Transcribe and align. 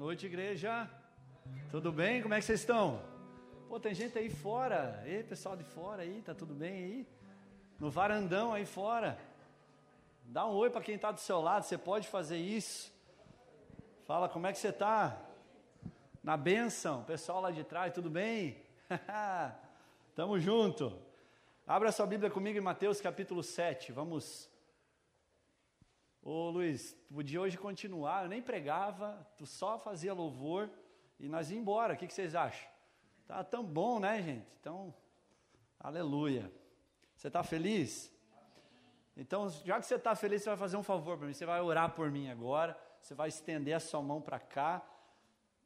Noite, 0.00 0.24
igreja. 0.24 0.88
Tudo 1.70 1.92
bem? 1.92 2.22
Como 2.22 2.32
é 2.32 2.38
que 2.38 2.46
vocês 2.46 2.60
estão? 2.60 3.02
Pô, 3.68 3.78
tem 3.78 3.94
gente 3.94 4.16
aí 4.16 4.30
fora. 4.30 5.02
Ei, 5.04 5.22
pessoal 5.22 5.54
de 5.54 5.62
fora 5.62 6.00
aí, 6.00 6.22
tá 6.22 6.34
tudo 6.34 6.54
bem 6.54 6.72
aí? 6.72 7.08
No 7.78 7.90
varandão 7.90 8.54
aí 8.54 8.64
fora. 8.64 9.18
Dá 10.24 10.46
um 10.46 10.52
oi 10.52 10.70
para 10.70 10.80
quem 10.80 10.94
está 10.94 11.12
do 11.12 11.20
seu 11.20 11.38
lado, 11.42 11.64
você 11.64 11.76
pode 11.76 12.08
fazer 12.08 12.38
isso. 12.38 12.90
Fala, 14.06 14.26
como 14.26 14.46
é 14.46 14.52
que 14.54 14.58
você 14.58 14.70
está? 14.70 15.20
Na 16.24 16.34
bênção, 16.34 17.04
pessoal 17.04 17.42
lá 17.42 17.50
de 17.50 17.62
trás, 17.62 17.92
tudo 17.92 18.08
bem? 18.08 18.56
Tamo 20.16 20.40
junto. 20.40 20.98
Abra 21.66 21.92
sua 21.92 22.06
Bíblia 22.06 22.30
comigo 22.30 22.56
em 22.56 22.62
Mateus 22.62 23.02
capítulo 23.02 23.42
7. 23.42 23.92
Vamos 23.92 24.50
Ô 26.22 26.50
Luiz, 26.50 26.94
podia 27.12 27.40
hoje 27.40 27.56
continuar, 27.56 28.24
eu 28.24 28.28
nem 28.28 28.42
pregava, 28.42 29.26
tu 29.38 29.46
só 29.46 29.78
fazia 29.78 30.12
louvor 30.12 30.70
e 31.18 31.28
nós 31.28 31.50
ia 31.50 31.58
embora. 31.58 31.94
O 31.94 31.96
que, 31.96 32.06
que 32.06 32.12
vocês 32.12 32.34
acham? 32.34 32.68
Tá 33.26 33.42
tão 33.42 33.64
bom, 33.64 33.98
né, 33.98 34.22
gente? 34.22 34.46
Então, 34.60 34.94
aleluia. 35.78 36.52
Você 37.16 37.28
está 37.28 37.42
feliz? 37.42 38.12
Então, 39.16 39.48
já 39.64 39.80
que 39.80 39.86
você 39.86 39.94
está 39.94 40.14
feliz, 40.14 40.42
você 40.42 40.50
vai 40.50 40.58
fazer 40.58 40.76
um 40.76 40.82
favor 40.82 41.16
para 41.16 41.26
mim. 41.26 41.32
Você 41.32 41.46
vai 41.46 41.60
orar 41.60 41.94
por 41.94 42.10
mim 42.10 42.28
agora. 42.28 42.78
Você 43.00 43.14
vai 43.14 43.28
estender 43.28 43.74
a 43.74 43.80
sua 43.80 44.02
mão 44.02 44.20
para 44.20 44.38
cá. 44.38 44.86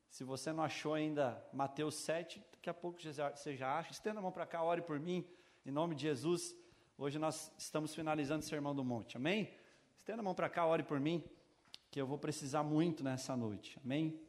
Se 0.09 0.23
você 0.23 0.53
não 0.53 0.63
achou 0.63 0.95
ainda 0.95 1.45
Mateus 1.53 1.97
7, 1.97 2.45
daqui 2.53 2.71
a 2.71 2.75
pouco 2.75 3.01
você 3.01 3.57
já 3.57 3.79
acha. 3.79 3.91
Estenda 3.91 4.21
a 4.21 4.23
mão 4.23 4.31
para 4.31 4.47
cá, 4.47 4.63
ore 4.63 4.83
por 4.83 5.01
mim. 5.01 5.29
Em 5.67 5.73
nome 5.73 5.97
de 5.97 6.03
Jesus. 6.03 6.57
Hoje 6.97 7.19
nós 7.19 7.53
estamos 7.59 7.93
finalizando 7.93 8.41
o 8.41 8.47
Sermão 8.47 8.75
do 8.75 8.85
Monte. 8.85 9.17
Amém? 9.17 9.53
Estenda 10.05 10.21
a 10.21 10.23
mão 10.23 10.35
para 10.35 10.51
cá, 10.51 10.67
ore 10.67 10.83
por 10.83 11.01
mim, 11.01 11.25
que 11.91 11.99
eu 11.99 12.07
vou 12.07 12.19
precisar 12.19 12.63
muito 12.63 13.03
nessa 13.03 13.35
noite. 13.35 13.81
Amém? 13.83 14.21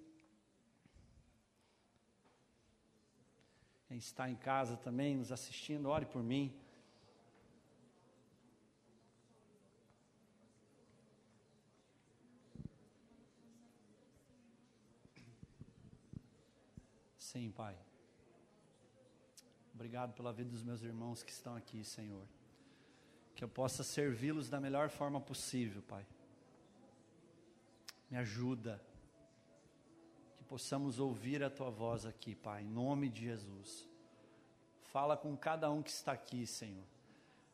Quem 3.85 3.97
está 3.97 4.29
em 4.29 4.37
casa 4.37 4.77
também, 4.77 5.17
nos 5.17 5.33
assistindo, 5.33 5.89
ore 5.89 6.05
por 6.05 6.23
mim. 6.23 6.57
Sim, 17.17 17.51
Pai. 17.51 17.77
Obrigado 19.73 20.13
pela 20.13 20.31
vida 20.31 20.49
dos 20.49 20.63
meus 20.63 20.81
irmãos 20.81 21.21
que 21.21 21.31
estão 21.31 21.53
aqui, 21.53 21.83
Senhor 21.83 22.25
que 23.35 23.43
eu 23.43 23.49
possa 23.49 23.83
servi-los 23.83 24.49
da 24.49 24.59
melhor 24.59 24.89
forma 24.89 25.19
possível, 25.19 25.81
Pai. 25.81 26.05
Me 28.09 28.17
ajuda, 28.17 28.81
que 30.37 30.43
possamos 30.45 30.99
ouvir 30.99 31.43
a 31.43 31.49
Tua 31.49 31.69
voz 31.69 32.05
aqui, 32.05 32.33
Pai, 32.33 32.63
em 32.63 32.67
nome 32.67 33.09
de 33.09 33.21
Jesus. 33.21 33.87
Fala 34.83 35.17
com 35.17 35.35
cada 35.35 35.69
um 35.69 35.83
que 35.83 35.89
está 35.89 36.13
aqui, 36.13 36.47
Senhor. 36.47 36.85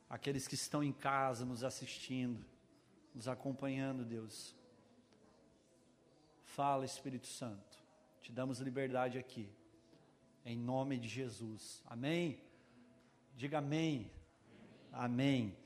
Aqueles 0.07 0.47
que 0.47 0.55
estão 0.55 0.83
em 0.83 0.91
casa, 0.91 1.45
nos 1.45 1.63
assistindo, 1.63 2.45
nos 3.15 3.27
acompanhando, 3.27 4.05
Deus. 4.05 4.55
Fala, 6.43 6.85
Espírito 6.85 7.27
Santo. 7.27 7.79
Te 8.21 8.31
damos 8.31 8.59
liberdade 8.59 9.17
aqui. 9.17 9.49
Em 10.45 10.57
nome 10.57 10.99
de 10.99 11.07
Jesus. 11.07 11.81
Amém? 11.87 12.39
Diga 13.35 13.57
amém. 13.57 14.11
Amém. 14.91 15.60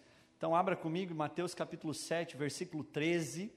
Então, 0.45 0.55
abra 0.55 0.75
comigo 0.75 1.15
Mateus 1.15 1.55
capítulo 1.55 1.91
7, 1.91 2.37
versículo 2.37 2.83
13. 2.83 3.51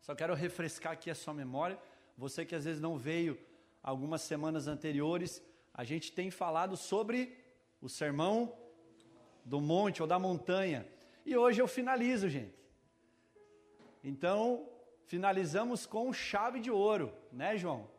Só 0.00 0.14
quero 0.14 0.34
refrescar 0.34 0.92
aqui 0.92 1.10
a 1.10 1.16
sua 1.16 1.34
memória. 1.34 1.76
Você 2.16 2.44
que 2.44 2.54
às 2.54 2.64
vezes 2.64 2.80
não 2.80 2.96
veio 2.96 3.36
algumas 3.82 4.22
semanas 4.22 4.68
anteriores, 4.68 5.42
a 5.74 5.82
gente 5.82 6.12
tem 6.12 6.30
falado 6.30 6.76
sobre 6.76 7.36
o 7.82 7.88
sermão 7.88 8.56
do 9.44 9.60
monte 9.60 10.00
ou 10.00 10.06
da 10.06 10.16
montanha. 10.16 10.86
E 11.26 11.36
hoje 11.36 11.60
eu 11.60 11.66
finalizo, 11.66 12.28
gente. 12.28 12.54
Então, 14.04 14.68
finalizamos 15.06 15.86
com 15.86 16.12
chave 16.12 16.60
de 16.60 16.70
ouro, 16.70 17.12
né, 17.32 17.56
João? 17.56 17.90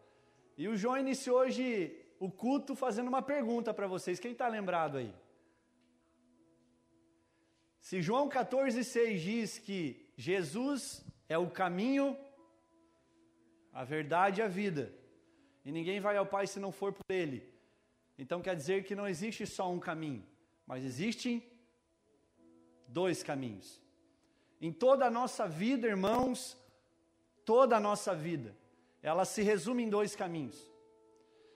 E 0.57 0.69
o 0.69 0.77
João 0.77 0.97
iniciou 0.97 1.39
hoje 1.39 1.93
o 2.21 2.31
culto 2.31 2.73
fazendo 2.73 3.09
uma 3.09 3.21
pergunta 3.21 3.73
para 3.73 3.85
vocês. 3.85 4.17
Quem 4.17 4.31
está 4.31 4.47
lembrado 4.47 4.97
aí? 4.97 5.13
Se 7.81 7.99
João 8.01 8.29
14,6 8.29 9.17
diz 9.17 9.57
que 9.57 10.07
Jesus 10.15 11.03
é 11.27 11.37
o 11.37 11.49
caminho, 11.49 12.15
a 13.73 13.83
verdade 13.83 14.39
e 14.39 14.43
a 14.43 14.47
vida, 14.47 14.93
e 15.65 15.71
ninguém 15.71 15.99
vai 15.99 16.15
ao 16.15 16.25
Pai 16.25 16.45
se 16.45 16.59
não 16.59 16.71
for 16.71 16.93
por 16.93 17.03
Ele, 17.09 17.51
então 18.19 18.39
quer 18.39 18.55
dizer 18.55 18.83
que 18.83 18.93
não 18.93 19.07
existe 19.07 19.47
só 19.47 19.71
um 19.71 19.79
caminho, 19.79 20.23
mas 20.65 20.85
existem 20.85 21.43
dois 22.87 23.23
caminhos. 23.23 23.81
Em 24.61 24.71
toda 24.71 25.07
a 25.07 25.11
nossa 25.11 25.47
vida, 25.47 25.87
irmãos, 25.87 26.55
toda 27.43 27.77
a 27.77 27.79
nossa 27.79 28.13
vida, 28.13 28.55
ela 29.01 29.25
se 29.25 29.41
resume 29.41 29.83
em 29.83 29.89
dois 29.89 30.15
caminhos. 30.15 30.69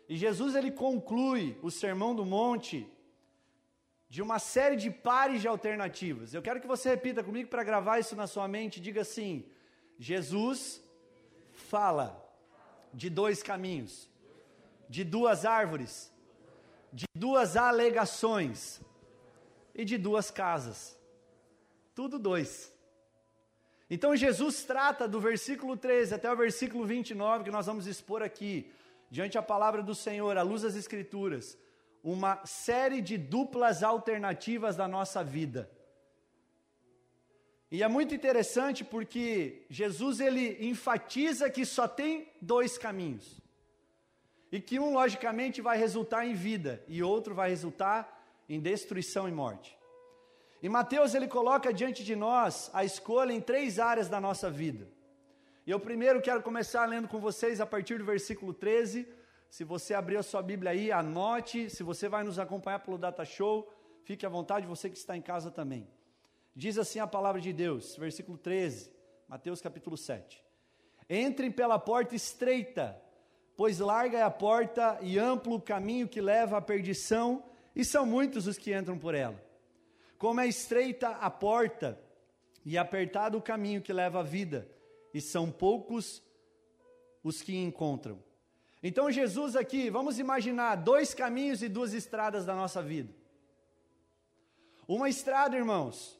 E 0.09 0.17
Jesus 0.17 0.55
ele 0.55 0.71
conclui 0.71 1.55
o 1.61 1.69
Sermão 1.69 2.15
do 2.15 2.25
Monte 2.25 2.91
de 4.09 4.21
uma 4.21 4.39
série 4.39 4.75
de 4.75 4.89
pares 4.89 5.41
de 5.41 5.47
alternativas. 5.47 6.33
Eu 6.33 6.41
quero 6.41 6.61
que 6.61 6.67
você 6.67 6.89
repita 6.89 7.23
comigo 7.23 7.49
para 7.49 7.63
gravar 7.63 7.99
isso 7.99 8.15
na 8.15 8.27
sua 8.27 8.47
mente. 8.47 8.79
Diga 8.79 9.01
assim: 9.01 9.45
Jesus 9.97 10.81
fala 11.51 12.21
de 12.93 13.09
dois 13.09 13.41
caminhos, 13.41 14.09
de 14.87 15.03
duas 15.03 15.45
árvores, 15.45 16.11
de 16.93 17.05
duas 17.13 17.57
alegações 17.57 18.81
e 19.73 19.83
de 19.83 19.97
duas 19.97 20.31
casas. 20.31 20.97
Tudo 21.93 22.19
dois. 22.19 22.73
Então 23.89 24.15
Jesus 24.15 24.63
trata 24.63 25.07
do 25.07 25.19
versículo 25.19 25.77
13 25.77 26.15
até 26.15 26.31
o 26.31 26.35
versículo 26.35 26.85
29 26.85 27.43
que 27.43 27.51
nós 27.51 27.65
vamos 27.65 27.85
expor 27.85 28.23
aqui, 28.23 28.71
diante 29.11 29.33
da 29.33 29.41
palavra 29.41 29.83
do 29.83 29.93
Senhor, 29.93 30.37
à 30.37 30.41
luz 30.41 30.61
das 30.63 30.75
Escrituras 30.75 31.57
uma 32.05 32.39
série 32.45 33.01
de 33.01 33.17
duplas 33.17 33.81
alternativas 33.81 34.75
da 34.75 34.87
nossa 34.87 35.23
vida. 35.23 35.67
E 37.71 37.81
é 37.81 37.87
muito 37.87 38.13
interessante 38.13 38.83
porque 38.83 39.65
Jesus 39.71 40.19
ele 40.19 40.69
enfatiza 40.69 41.49
que 41.49 41.65
só 41.65 41.87
tem 41.87 42.31
dois 42.39 42.77
caminhos. 42.77 43.41
E 44.51 44.61
que 44.61 44.79
um 44.79 44.93
logicamente 44.93 45.63
vai 45.63 45.79
resultar 45.79 46.27
em 46.27 46.35
vida 46.35 46.83
e 46.87 47.01
outro 47.01 47.33
vai 47.33 47.49
resultar 47.49 48.23
em 48.47 48.59
destruição 48.59 49.27
e 49.27 49.31
morte. 49.31 49.75
E 50.61 50.69
Mateus 50.69 51.15
ele 51.15 51.27
coloca 51.27 51.73
diante 51.73 52.03
de 52.03 52.15
nós 52.15 52.69
a 52.71 52.85
escolha 52.85 53.33
em 53.33 53.41
três 53.41 53.79
áreas 53.79 54.07
da 54.07 54.21
nossa 54.21 54.49
vida. 54.51 54.87
E 55.65 55.71
eu 55.71 55.79
primeiro 55.79 56.21
quero 56.21 56.43
começar 56.43 56.85
lendo 56.85 57.07
com 57.07 57.19
vocês 57.19 57.59
a 57.59 57.65
partir 57.65 57.97
do 57.97 58.05
versículo 58.05 58.53
13 58.53 59.07
se 59.49 59.63
você 59.63 59.93
abrir 59.93 60.17
a 60.17 60.23
sua 60.23 60.41
Bíblia 60.41 60.71
aí, 60.71 60.91
anote. 60.91 61.69
Se 61.69 61.83
você 61.83 62.09
vai 62.09 62.23
nos 62.23 62.39
acompanhar 62.39 62.79
pelo 62.79 62.97
Data 62.97 63.23
Show, 63.23 63.71
fique 64.03 64.25
à 64.25 64.29
vontade, 64.29 64.67
você 64.67 64.89
que 64.89 64.97
está 64.97 65.15
em 65.15 65.21
casa 65.21 65.49
também. 65.49 65.87
Diz 66.55 66.77
assim 66.77 66.99
a 66.99 67.07
palavra 67.07 67.41
de 67.41 67.51
Deus, 67.51 67.95
versículo 67.97 68.37
13, 68.37 68.91
Mateus 69.27 69.61
capítulo 69.61 69.97
7. 69.97 70.43
Entrem 71.09 71.51
pela 71.51 71.77
porta 71.77 72.15
estreita, 72.15 73.01
pois 73.57 73.79
larga 73.79 74.17
é 74.17 74.21
a 74.21 74.31
porta 74.31 74.97
e 75.01 75.19
amplo 75.19 75.55
o 75.55 75.61
caminho 75.61 76.07
que 76.07 76.21
leva 76.21 76.57
à 76.57 76.61
perdição, 76.61 77.43
e 77.75 77.83
são 77.83 78.05
muitos 78.05 78.47
os 78.47 78.57
que 78.57 78.73
entram 78.73 78.97
por 78.97 79.13
ela. 79.13 79.43
Como 80.17 80.39
é 80.39 80.47
estreita 80.47 81.09
a 81.09 81.29
porta 81.29 81.99
e 82.65 82.77
apertado 82.77 83.37
o 83.37 83.41
caminho 83.41 83.81
que 83.81 83.93
leva 83.93 84.21
à 84.21 84.23
vida, 84.23 84.67
e 85.13 85.21
são 85.21 85.51
poucos 85.51 86.23
os 87.23 87.41
que 87.41 87.55
encontram. 87.57 88.17
Então, 88.81 89.11
Jesus 89.11 89.55
aqui, 89.55 89.89
vamos 89.89 90.19
imaginar 90.19 90.75
dois 90.75 91.13
caminhos 91.13 91.61
e 91.61 91.69
duas 91.69 91.93
estradas 91.93 92.45
da 92.45 92.53
nossa 92.53 92.81
vida. 92.81 93.13
Uma 94.87 95.09
estrada, 95.09 95.55
irmãos, 95.55 96.19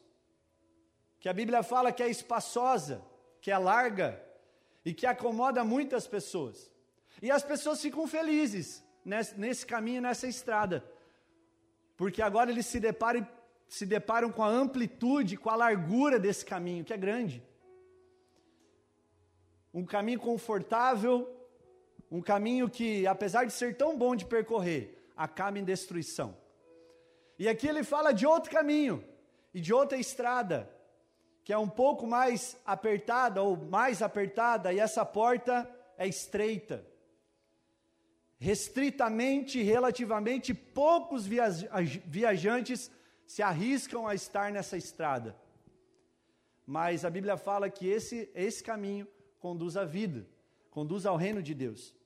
que 1.20 1.28
a 1.28 1.32
Bíblia 1.32 1.62
fala 1.62 1.92
que 1.92 2.02
é 2.02 2.08
espaçosa, 2.08 3.02
que 3.40 3.50
é 3.50 3.58
larga 3.58 4.20
e 4.84 4.92
que 4.92 5.06
acomoda 5.06 5.64
muitas 5.64 6.06
pessoas. 6.06 6.70
E 7.22 7.30
as 7.30 7.42
pessoas 7.42 7.80
ficam 7.80 8.06
felizes 8.06 8.82
nesse, 9.04 9.38
nesse 9.38 9.64
caminho, 9.64 10.02
nessa 10.02 10.26
estrada, 10.26 10.84
porque 11.96 12.20
agora 12.20 12.50
eles 12.50 12.66
se 12.66 12.80
deparam, 12.80 13.26
se 13.68 13.86
deparam 13.86 14.30
com 14.30 14.42
a 14.42 14.48
amplitude, 14.48 15.36
com 15.36 15.48
a 15.48 15.56
largura 15.56 16.18
desse 16.18 16.44
caminho, 16.44 16.84
que 16.84 16.92
é 16.92 16.96
grande. 16.96 17.42
Um 19.72 19.84
caminho 19.84 20.18
confortável, 20.18 21.35
um 22.10 22.20
caminho 22.20 22.68
que, 22.68 23.06
apesar 23.06 23.44
de 23.44 23.52
ser 23.52 23.76
tão 23.76 23.96
bom 23.96 24.14
de 24.14 24.24
percorrer, 24.24 24.96
acaba 25.16 25.58
em 25.58 25.64
destruição. 25.64 26.36
E 27.38 27.48
aqui 27.48 27.66
ele 27.66 27.82
fala 27.82 28.12
de 28.12 28.26
outro 28.26 28.50
caminho 28.50 29.04
e 29.52 29.60
de 29.60 29.72
outra 29.72 29.98
estrada, 29.98 30.70
que 31.44 31.52
é 31.52 31.58
um 31.58 31.68
pouco 31.68 32.06
mais 32.06 32.56
apertada 32.64 33.42
ou 33.42 33.56
mais 33.56 34.02
apertada, 34.02 34.72
e 34.72 34.78
essa 34.78 35.04
porta 35.04 35.68
é 35.96 36.06
estreita. 36.06 36.84
Restritamente, 38.38 39.62
relativamente 39.62 40.52
poucos 40.52 41.26
viajantes 41.26 42.90
se 43.26 43.42
arriscam 43.42 44.06
a 44.06 44.14
estar 44.14 44.52
nessa 44.52 44.76
estrada. 44.76 45.36
Mas 46.66 47.04
a 47.04 47.10
Bíblia 47.10 47.36
fala 47.36 47.70
que 47.70 47.86
esse, 47.86 48.30
esse 48.34 48.62
caminho 48.62 49.06
conduz 49.38 49.76
à 49.76 49.84
vida, 49.84 50.26
conduz 50.76 51.06
ao 51.06 51.16
reino 51.16 51.42
de 51.42 51.54
Deus. 51.54 51.96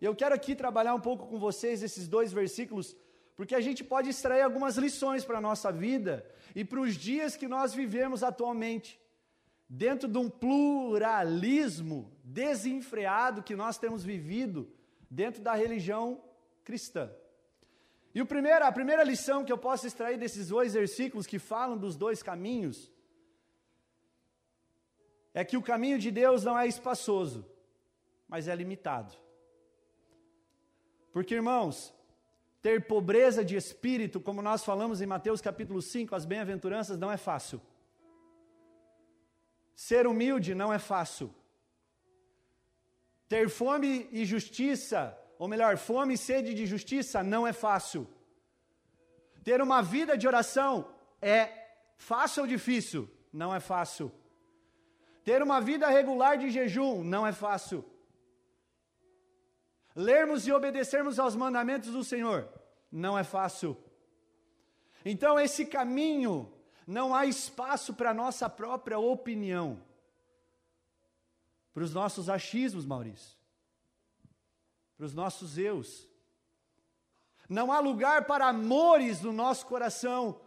Eu 0.00 0.14
quero 0.14 0.36
aqui 0.36 0.54
trabalhar 0.54 0.94
um 0.94 1.00
pouco 1.00 1.26
com 1.26 1.36
vocês 1.36 1.82
esses 1.82 2.06
dois 2.06 2.32
versículos, 2.32 2.96
porque 3.34 3.56
a 3.56 3.60
gente 3.60 3.82
pode 3.82 4.08
extrair 4.08 4.42
algumas 4.42 4.76
lições 4.76 5.24
para 5.24 5.38
a 5.38 5.40
nossa 5.40 5.72
vida 5.72 6.24
e 6.54 6.64
para 6.64 6.78
os 6.78 6.94
dias 6.94 7.34
que 7.34 7.48
nós 7.48 7.74
vivemos 7.74 8.22
atualmente, 8.22 9.00
dentro 9.68 10.06
de 10.06 10.16
um 10.16 10.30
pluralismo 10.30 12.16
desenfreado 12.22 13.42
que 13.42 13.56
nós 13.56 13.78
temos 13.78 14.04
vivido 14.04 14.72
dentro 15.10 15.42
da 15.42 15.54
religião 15.54 16.22
cristã. 16.62 17.10
E 18.14 18.22
o 18.22 18.26
primeiro, 18.26 18.64
a 18.64 18.70
primeira 18.70 19.02
lição 19.02 19.44
que 19.44 19.50
eu 19.50 19.58
posso 19.58 19.88
extrair 19.88 20.18
desses 20.18 20.46
dois 20.46 20.74
versículos 20.74 21.26
que 21.26 21.40
falam 21.40 21.76
dos 21.76 21.96
dois 21.96 22.22
caminhos 22.22 22.92
é 25.34 25.44
que 25.44 25.56
o 25.56 25.62
caminho 25.62 25.98
de 25.98 26.12
Deus 26.12 26.44
não 26.44 26.56
é 26.56 26.64
espaçoso, 26.68 27.52
mas 28.28 28.48
é 28.48 28.54
limitado. 28.54 29.14
Porque, 31.12 31.34
irmãos, 31.34 31.94
ter 32.60 32.86
pobreza 32.86 33.44
de 33.44 33.56
espírito, 33.56 34.20
como 34.20 34.42
nós 34.42 34.64
falamos 34.64 35.00
em 35.00 35.06
Mateus 35.06 35.40
capítulo 35.40 35.80
5, 35.80 36.14
as 36.14 36.24
bem-aventuranças, 36.24 36.98
não 36.98 37.12
é 37.12 37.16
fácil. 37.16 37.60
Ser 39.74 40.06
humilde 40.06 40.54
não 40.54 40.72
é 40.72 40.78
fácil. 40.78 41.34
Ter 43.28 43.48
fome 43.48 44.08
e 44.10 44.24
justiça, 44.24 45.16
ou 45.38 45.46
melhor, 45.46 45.76
fome 45.76 46.14
e 46.14 46.18
sede 46.18 46.54
de 46.54 46.66
justiça, 46.66 47.22
não 47.22 47.46
é 47.46 47.52
fácil. 47.52 48.08
Ter 49.42 49.60
uma 49.60 49.82
vida 49.82 50.16
de 50.16 50.26
oração 50.26 50.88
é 51.20 51.52
fácil 51.96 52.42
ou 52.42 52.48
difícil? 52.48 53.10
Não 53.32 53.54
é 53.54 53.60
fácil. 53.60 54.10
Ter 55.22 55.42
uma 55.42 55.60
vida 55.60 55.88
regular 55.88 56.38
de 56.38 56.50
jejum 56.50 57.04
não 57.04 57.26
é 57.26 57.32
fácil. 57.32 57.84
Lermos 59.94 60.46
e 60.46 60.52
obedecermos 60.52 61.18
aos 61.18 61.36
mandamentos 61.36 61.92
do 61.92 62.02
Senhor 62.02 62.48
não 62.90 63.18
é 63.18 63.24
fácil. 63.24 63.76
Então, 65.04 65.38
esse 65.38 65.66
caminho, 65.66 66.52
não 66.86 67.14
há 67.14 67.26
espaço 67.26 67.94
para 67.94 68.10
a 68.10 68.14
nossa 68.14 68.48
própria 68.48 68.98
opinião, 68.98 69.82
para 71.72 71.82
os 71.82 71.92
nossos 71.92 72.28
achismos, 72.28 72.86
Maurício, 72.86 73.36
para 74.96 75.06
os 75.06 75.14
nossos 75.14 75.58
eus. 75.58 76.08
Não 77.48 77.72
há 77.72 77.80
lugar 77.80 78.26
para 78.26 78.46
amores 78.46 79.20
no 79.20 79.32
nosso 79.32 79.66
coração, 79.66 80.40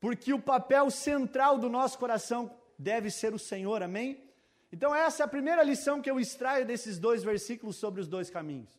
porque 0.00 0.34
o 0.34 0.42
papel 0.42 0.90
central 0.90 1.58
do 1.58 1.70
nosso 1.70 1.98
coração 1.98 2.54
deve 2.78 3.10
ser 3.10 3.32
o 3.32 3.38
Senhor, 3.38 3.82
amém? 3.82 4.25
Então, 4.72 4.94
essa 4.94 5.22
é 5.22 5.24
a 5.24 5.28
primeira 5.28 5.62
lição 5.62 6.02
que 6.02 6.10
eu 6.10 6.18
extraio 6.18 6.66
desses 6.66 6.98
dois 6.98 7.22
versículos 7.22 7.76
sobre 7.76 8.00
os 8.00 8.08
dois 8.08 8.28
caminhos. 8.28 8.70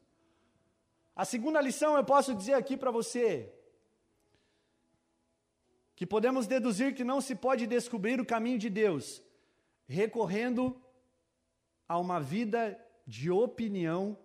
A 1.16 1.26
segunda 1.26 1.62
lição 1.62 1.96
eu 1.96 2.04
posso 2.04 2.36
dizer 2.36 2.54
aqui 2.54 2.78
para 2.78 2.92
você, 2.92 3.52
que 5.96 6.06
podemos 6.06 6.46
deduzir 6.46 6.94
que 6.94 7.04
não 7.04 7.20
se 7.20 7.34
pode 7.34 7.66
descobrir 7.66 8.22
o 8.22 8.26
caminho 8.26 8.60
de 8.60 8.70
Deus 8.70 9.24
recorrendo 9.88 10.80
a 11.88 11.98
uma 11.98 12.20
vida 12.20 12.80
de 13.06 13.32
opinião 13.32 14.18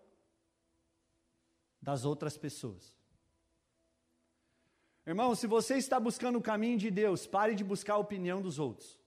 das 1.80 2.04
outras 2.04 2.36
pessoas. 2.36 2.92
Irmão, 5.06 5.34
se 5.34 5.46
você 5.46 5.76
está 5.76 5.98
buscando 5.98 6.38
o 6.38 6.42
caminho 6.42 6.78
de 6.78 6.90
Deus, 6.90 7.26
pare 7.26 7.54
de 7.54 7.64
buscar 7.64 7.94
a 7.94 7.98
opinião 7.98 8.42
dos 8.42 8.58
outros. 8.58 9.00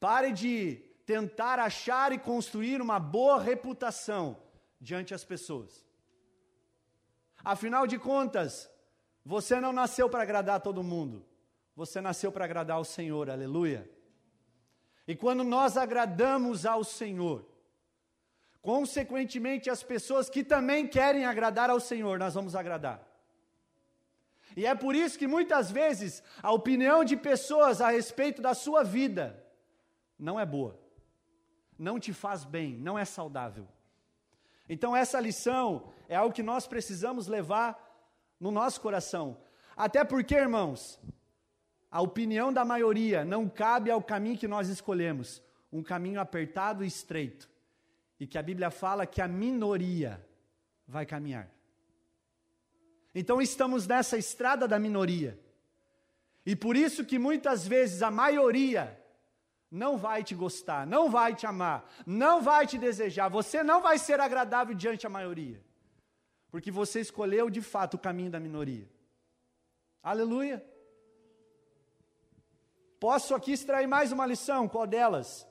Pare 0.00 0.32
de 0.32 0.76
tentar 1.04 1.58
achar 1.58 2.12
e 2.12 2.18
construir 2.18 2.80
uma 2.80 3.00
boa 3.00 3.40
reputação 3.40 4.36
diante 4.80 5.12
das 5.14 5.24
pessoas. 5.24 5.84
Afinal 7.44 7.86
de 7.86 7.98
contas, 7.98 8.70
você 9.24 9.60
não 9.60 9.72
nasceu 9.72 10.08
para 10.08 10.22
agradar 10.22 10.60
todo 10.60 10.82
mundo. 10.82 11.24
Você 11.74 12.00
nasceu 12.00 12.30
para 12.30 12.44
agradar 12.44 12.76
ao 12.76 12.84
Senhor, 12.84 13.30
aleluia. 13.30 13.88
E 15.06 15.16
quando 15.16 15.42
nós 15.42 15.76
agradamos 15.76 16.66
ao 16.66 16.84
Senhor, 16.84 17.48
consequentemente 18.60 19.70
as 19.70 19.82
pessoas 19.82 20.28
que 20.28 20.44
também 20.44 20.86
querem 20.86 21.24
agradar 21.24 21.70
ao 21.70 21.80
Senhor, 21.80 22.18
nós 22.18 22.34
vamos 22.34 22.54
agradar. 22.54 23.06
E 24.56 24.66
é 24.66 24.74
por 24.74 24.94
isso 24.94 25.18
que 25.18 25.26
muitas 25.26 25.70
vezes 25.70 26.22
a 26.42 26.52
opinião 26.52 27.04
de 27.04 27.16
pessoas 27.16 27.80
a 27.80 27.90
respeito 27.90 28.42
da 28.42 28.54
sua 28.54 28.82
vida 28.82 29.47
não 30.18 30.38
é 30.38 30.44
boa, 30.44 30.78
não 31.78 32.00
te 32.00 32.12
faz 32.12 32.44
bem, 32.44 32.76
não 32.76 32.98
é 32.98 33.04
saudável. 33.04 33.68
Então, 34.68 34.94
essa 34.94 35.20
lição 35.20 35.92
é 36.08 36.16
algo 36.16 36.34
que 36.34 36.42
nós 36.42 36.66
precisamos 36.66 37.26
levar 37.26 37.78
no 38.38 38.50
nosso 38.50 38.80
coração. 38.80 39.38
Até 39.76 40.04
porque, 40.04 40.34
irmãos, 40.34 41.00
a 41.90 42.02
opinião 42.02 42.52
da 42.52 42.64
maioria 42.64 43.24
não 43.24 43.48
cabe 43.48 43.90
ao 43.90 44.02
caminho 44.02 44.36
que 44.36 44.48
nós 44.48 44.68
escolhemos 44.68 45.42
um 45.72 45.82
caminho 45.82 46.20
apertado 46.20 46.84
e 46.84 46.86
estreito. 46.86 47.48
E 48.20 48.26
que 48.26 48.36
a 48.36 48.42
Bíblia 48.42 48.70
fala 48.70 49.06
que 49.06 49.22
a 49.22 49.28
minoria 49.28 50.22
vai 50.86 51.06
caminhar. 51.06 51.48
Então, 53.14 53.40
estamos 53.40 53.86
nessa 53.86 54.18
estrada 54.18 54.68
da 54.68 54.78
minoria. 54.78 55.38
E 56.44 56.56
por 56.56 56.76
isso 56.76 57.04
que 57.04 57.18
muitas 57.18 57.66
vezes 57.66 58.02
a 58.02 58.10
maioria 58.10 58.98
não 59.70 59.98
vai 59.98 60.24
te 60.24 60.34
gostar, 60.34 60.86
não 60.86 61.10
vai 61.10 61.34
te 61.34 61.46
amar, 61.46 61.88
não 62.06 62.40
vai 62.40 62.66
te 62.66 62.78
desejar, 62.78 63.28
você 63.28 63.62
não 63.62 63.82
vai 63.82 63.98
ser 63.98 64.20
agradável 64.20 64.74
diante 64.74 65.02
da 65.02 65.08
maioria, 65.08 65.62
porque 66.50 66.70
você 66.70 67.00
escolheu 67.00 67.50
de 67.50 67.60
fato 67.60 67.94
o 67.94 67.98
caminho 67.98 68.30
da 68.30 68.40
minoria. 68.40 68.88
Aleluia. 70.02 70.64
Posso 72.98 73.34
aqui 73.34 73.52
extrair 73.52 73.86
mais 73.86 74.10
uma 74.10 74.26
lição, 74.26 74.68
qual 74.68 74.86
delas? 74.86 75.46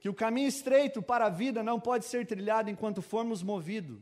Que 0.00 0.08
o 0.08 0.14
caminho 0.14 0.48
estreito 0.48 1.00
para 1.00 1.26
a 1.26 1.30
vida 1.30 1.62
não 1.62 1.80
pode 1.80 2.04
ser 2.04 2.26
trilhado 2.26 2.68
enquanto 2.68 3.00
formos 3.00 3.42
movidos 3.42 4.00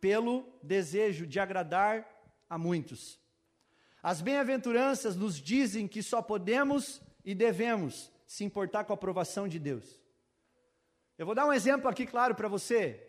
pelo 0.00 0.46
desejo 0.62 1.26
de 1.26 1.40
agradar 1.40 2.06
a 2.48 2.56
muitos. 2.56 3.18
As 4.02 4.20
bem-aventuranças 4.20 5.16
nos 5.16 5.40
dizem 5.40 5.88
que 5.88 6.02
só 6.02 6.22
podemos 6.22 7.02
e 7.28 7.34
devemos 7.34 8.10
se 8.26 8.42
importar 8.42 8.84
com 8.84 8.92
a 8.94 8.94
aprovação 8.94 9.46
de 9.46 9.58
Deus. 9.58 9.84
Eu 11.18 11.26
vou 11.26 11.34
dar 11.34 11.44
um 11.44 11.52
exemplo 11.52 11.86
aqui 11.86 12.06
claro 12.06 12.34
para 12.34 12.48
você. 12.48 13.06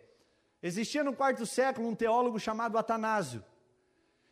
Existia 0.62 1.02
no 1.02 1.16
quarto 1.16 1.46
século 1.46 1.88
um 1.88 1.94
teólogo 1.94 2.38
chamado 2.38 2.76
Atanásio. 2.76 3.42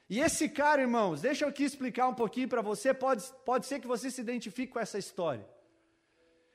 E 0.07 0.21
esse 0.21 0.47
cara, 0.47 0.83
irmãos, 0.83 1.23
deixa 1.23 1.47
eu 1.47 1.49
aqui 1.49 1.64
explicar 1.64 2.07
um 2.07 2.14
pouquinho 2.14 2.50
para 2.50 2.61
você, 2.61 2.92
pode, 2.92 3.25
pode 3.47 3.64
ser 3.64 3.80
que 3.80 3.87
você 3.87 4.11
se 4.11 4.21
identifique 4.21 4.75
com 4.75 4.78
essa 4.78 4.99
história. 4.99 5.49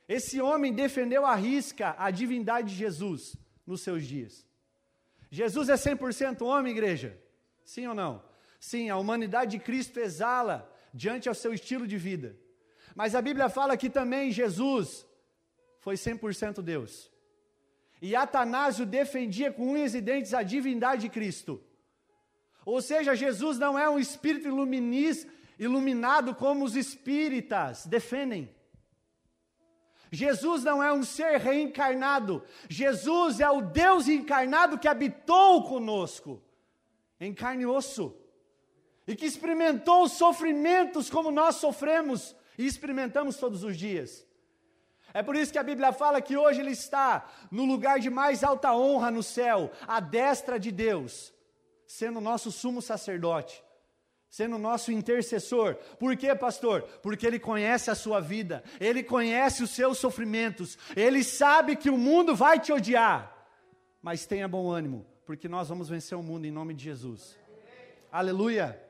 Esse 0.08 0.40
homem 0.40 0.72
defendeu 0.72 1.26
à 1.26 1.34
risca 1.34 1.96
a 1.98 2.12
divindade 2.12 2.68
de 2.68 2.76
Jesus 2.76 3.34
nos 3.66 3.82
seus 3.82 4.06
dias. 4.06 4.46
Jesus 5.28 5.68
é 5.68 5.74
100% 5.74 6.42
homem, 6.42 6.70
igreja? 6.70 7.20
Sim 7.64 7.88
ou 7.88 7.96
não? 7.96 8.22
Sim, 8.60 8.90
a 8.90 8.96
humanidade 8.96 9.58
de 9.58 9.64
Cristo 9.64 9.98
exala 9.98 10.72
diante 10.92 11.28
ao 11.28 11.34
seu 11.34 11.52
estilo 11.52 11.84
de 11.84 11.98
vida. 11.98 12.43
Mas 12.94 13.14
a 13.14 13.22
Bíblia 13.22 13.48
fala 13.48 13.76
que 13.76 13.90
também 13.90 14.30
Jesus 14.30 15.06
foi 15.80 15.96
100% 15.96 16.62
Deus. 16.62 17.10
E 18.00 18.14
Atanásio 18.14 18.86
defendia 18.86 19.52
com 19.52 19.72
unhas 19.72 19.94
e 19.94 20.00
dentes 20.00 20.32
a 20.34 20.42
divindade 20.42 21.02
de 21.02 21.08
Cristo. 21.08 21.62
Ou 22.64 22.80
seja, 22.80 23.14
Jesus 23.14 23.58
não 23.58 23.78
é 23.78 23.88
um 23.88 23.98
espírito 23.98 24.48
iluminis, 24.48 25.26
iluminado 25.58 26.34
como 26.34 26.64
os 26.64 26.76
espíritas 26.76 27.84
defendem. 27.86 28.54
Jesus 30.10 30.62
não 30.62 30.82
é 30.82 30.92
um 30.92 31.02
ser 31.02 31.38
reencarnado. 31.38 32.42
Jesus 32.68 33.40
é 33.40 33.50
o 33.50 33.60
Deus 33.60 34.08
encarnado 34.08 34.78
que 34.78 34.88
habitou 34.88 35.64
conosco, 35.64 36.42
em 37.20 37.34
carne 37.34 37.64
e 37.64 37.66
osso, 37.66 38.16
e 39.06 39.16
que 39.16 39.26
experimentou 39.26 40.04
os 40.04 40.12
sofrimentos 40.12 41.10
como 41.10 41.30
nós 41.30 41.56
sofremos 41.56 42.34
e 42.58 42.66
experimentamos 42.66 43.36
todos 43.36 43.64
os 43.64 43.76
dias. 43.76 44.26
É 45.12 45.22
por 45.22 45.36
isso 45.36 45.52
que 45.52 45.58
a 45.58 45.62
Bíblia 45.62 45.92
fala 45.92 46.20
que 46.20 46.36
hoje 46.36 46.60
ele 46.60 46.72
está 46.72 47.30
no 47.48 47.64
lugar 47.64 48.00
de 48.00 48.10
mais 48.10 48.42
alta 48.42 48.74
honra 48.74 49.12
no 49.12 49.22
céu, 49.22 49.70
à 49.86 50.00
destra 50.00 50.58
de 50.58 50.72
Deus, 50.72 51.32
sendo 51.86 52.20
nosso 52.20 52.50
sumo 52.50 52.82
sacerdote, 52.82 53.62
sendo 54.28 54.58
nosso 54.58 54.90
intercessor. 54.90 55.76
Por 56.00 56.16
quê, 56.16 56.34
pastor? 56.34 56.82
Porque 57.00 57.24
ele 57.24 57.38
conhece 57.38 57.92
a 57.92 57.94
sua 57.94 58.20
vida, 58.20 58.64
ele 58.80 59.04
conhece 59.04 59.62
os 59.62 59.70
seus 59.70 59.98
sofrimentos, 59.98 60.76
ele 60.96 61.22
sabe 61.22 61.76
que 61.76 61.90
o 61.90 61.96
mundo 61.96 62.34
vai 62.34 62.58
te 62.58 62.72
odiar. 62.72 63.32
Mas 64.02 64.26
tenha 64.26 64.48
bom 64.48 64.68
ânimo, 64.68 65.06
porque 65.24 65.48
nós 65.48 65.68
vamos 65.68 65.88
vencer 65.88 66.18
o 66.18 66.22
mundo 66.24 66.44
em 66.44 66.50
nome 66.50 66.74
de 66.74 66.82
Jesus. 66.82 67.38
Aleluia. 68.10 68.83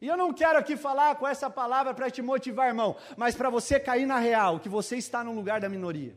E 0.00 0.06
eu 0.06 0.16
não 0.16 0.32
quero 0.32 0.58
aqui 0.58 0.76
falar 0.76 1.16
com 1.16 1.26
essa 1.26 1.50
palavra 1.50 1.92
para 1.92 2.10
te 2.10 2.22
motivar, 2.22 2.68
irmão, 2.68 2.96
mas 3.16 3.34
para 3.34 3.50
você 3.50 3.80
cair 3.80 4.06
na 4.06 4.18
real, 4.18 4.60
que 4.60 4.68
você 4.68 4.96
está 4.96 5.24
no 5.24 5.32
lugar 5.32 5.60
da 5.60 5.68
minoria. 5.68 6.16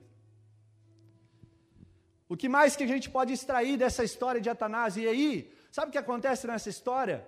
O 2.30 2.38
que 2.38 2.48
mais 2.48 2.76
que 2.76 2.84
a 2.84 2.88
gente 2.88 3.10
pode 3.10 3.34
extrair 3.34 3.78
dessa 3.78 4.04
história 4.04 4.40
de 4.40 4.50
Atanásio? 4.50 5.04
E 5.04 5.08
aí, 5.08 5.54
sabe 5.72 5.90
o 5.90 5.92
que 5.92 5.98
acontece 5.98 6.46
nessa 6.48 6.70
história? 6.70 7.28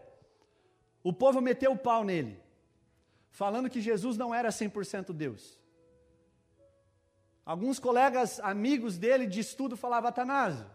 O 1.04 1.12
povo 1.12 1.42
meteu 1.42 1.72
o 1.74 1.78
pau 1.78 2.04
nele, 2.04 2.42
falando 3.30 3.70
que 3.70 3.82
Jesus 3.82 4.16
não 4.16 4.34
era 4.34 4.50
100% 4.50 5.12
Deus. 5.12 5.60
Alguns 7.46 7.80
colegas, 7.80 8.40
amigos 8.40 8.98
dele 8.98 9.26
de 9.26 9.42
estudo, 9.42 9.76
falavam: 9.76 10.08
Atanásio, 10.08 10.66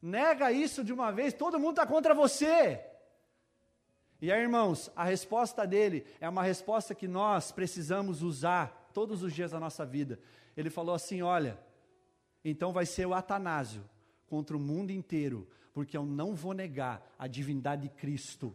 nega 0.00 0.50
isso 0.50 0.82
de 0.82 0.92
uma 0.92 1.12
vez, 1.12 1.34
todo 1.34 1.58
mundo 1.58 1.72
está 1.72 1.86
contra 1.86 2.14
você. 2.14 2.82
E 4.20 4.32
aí, 4.32 4.40
irmãos, 4.40 4.90
a 4.96 5.04
resposta 5.04 5.66
dele 5.66 6.04
é 6.20 6.28
uma 6.28 6.42
resposta 6.42 6.94
que 6.94 7.06
nós 7.06 7.52
precisamos 7.52 8.22
usar 8.22 8.90
todos 8.92 9.22
os 9.22 9.32
dias 9.32 9.52
da 9.52 9.60
nossa 9.60 9.86
vida. 9.86 10.18
Ele 10.56 10.70
falou 10.70 10.94
assim: 10.94 11.22
Olha, 11.22 11.58
então 12.44 12.72
vai 12.72 12.84
ser 12.84 13.06
o 13.06 13.14
Atanásio 13.14 13.88
contra 14.26 14.56
o 14.56 14.60
mundo 14.60 14.90
inteiro, 14.90 15.48
porque 15.72 15.96
eu 15.96 16.04
não 16.04 16.34
vou 16.34 16.52
negar 16.52 17.14
a 17.18 17.26
divindade 17.26 17.82
de 17.82 17.88
Cristo 17.90 18.54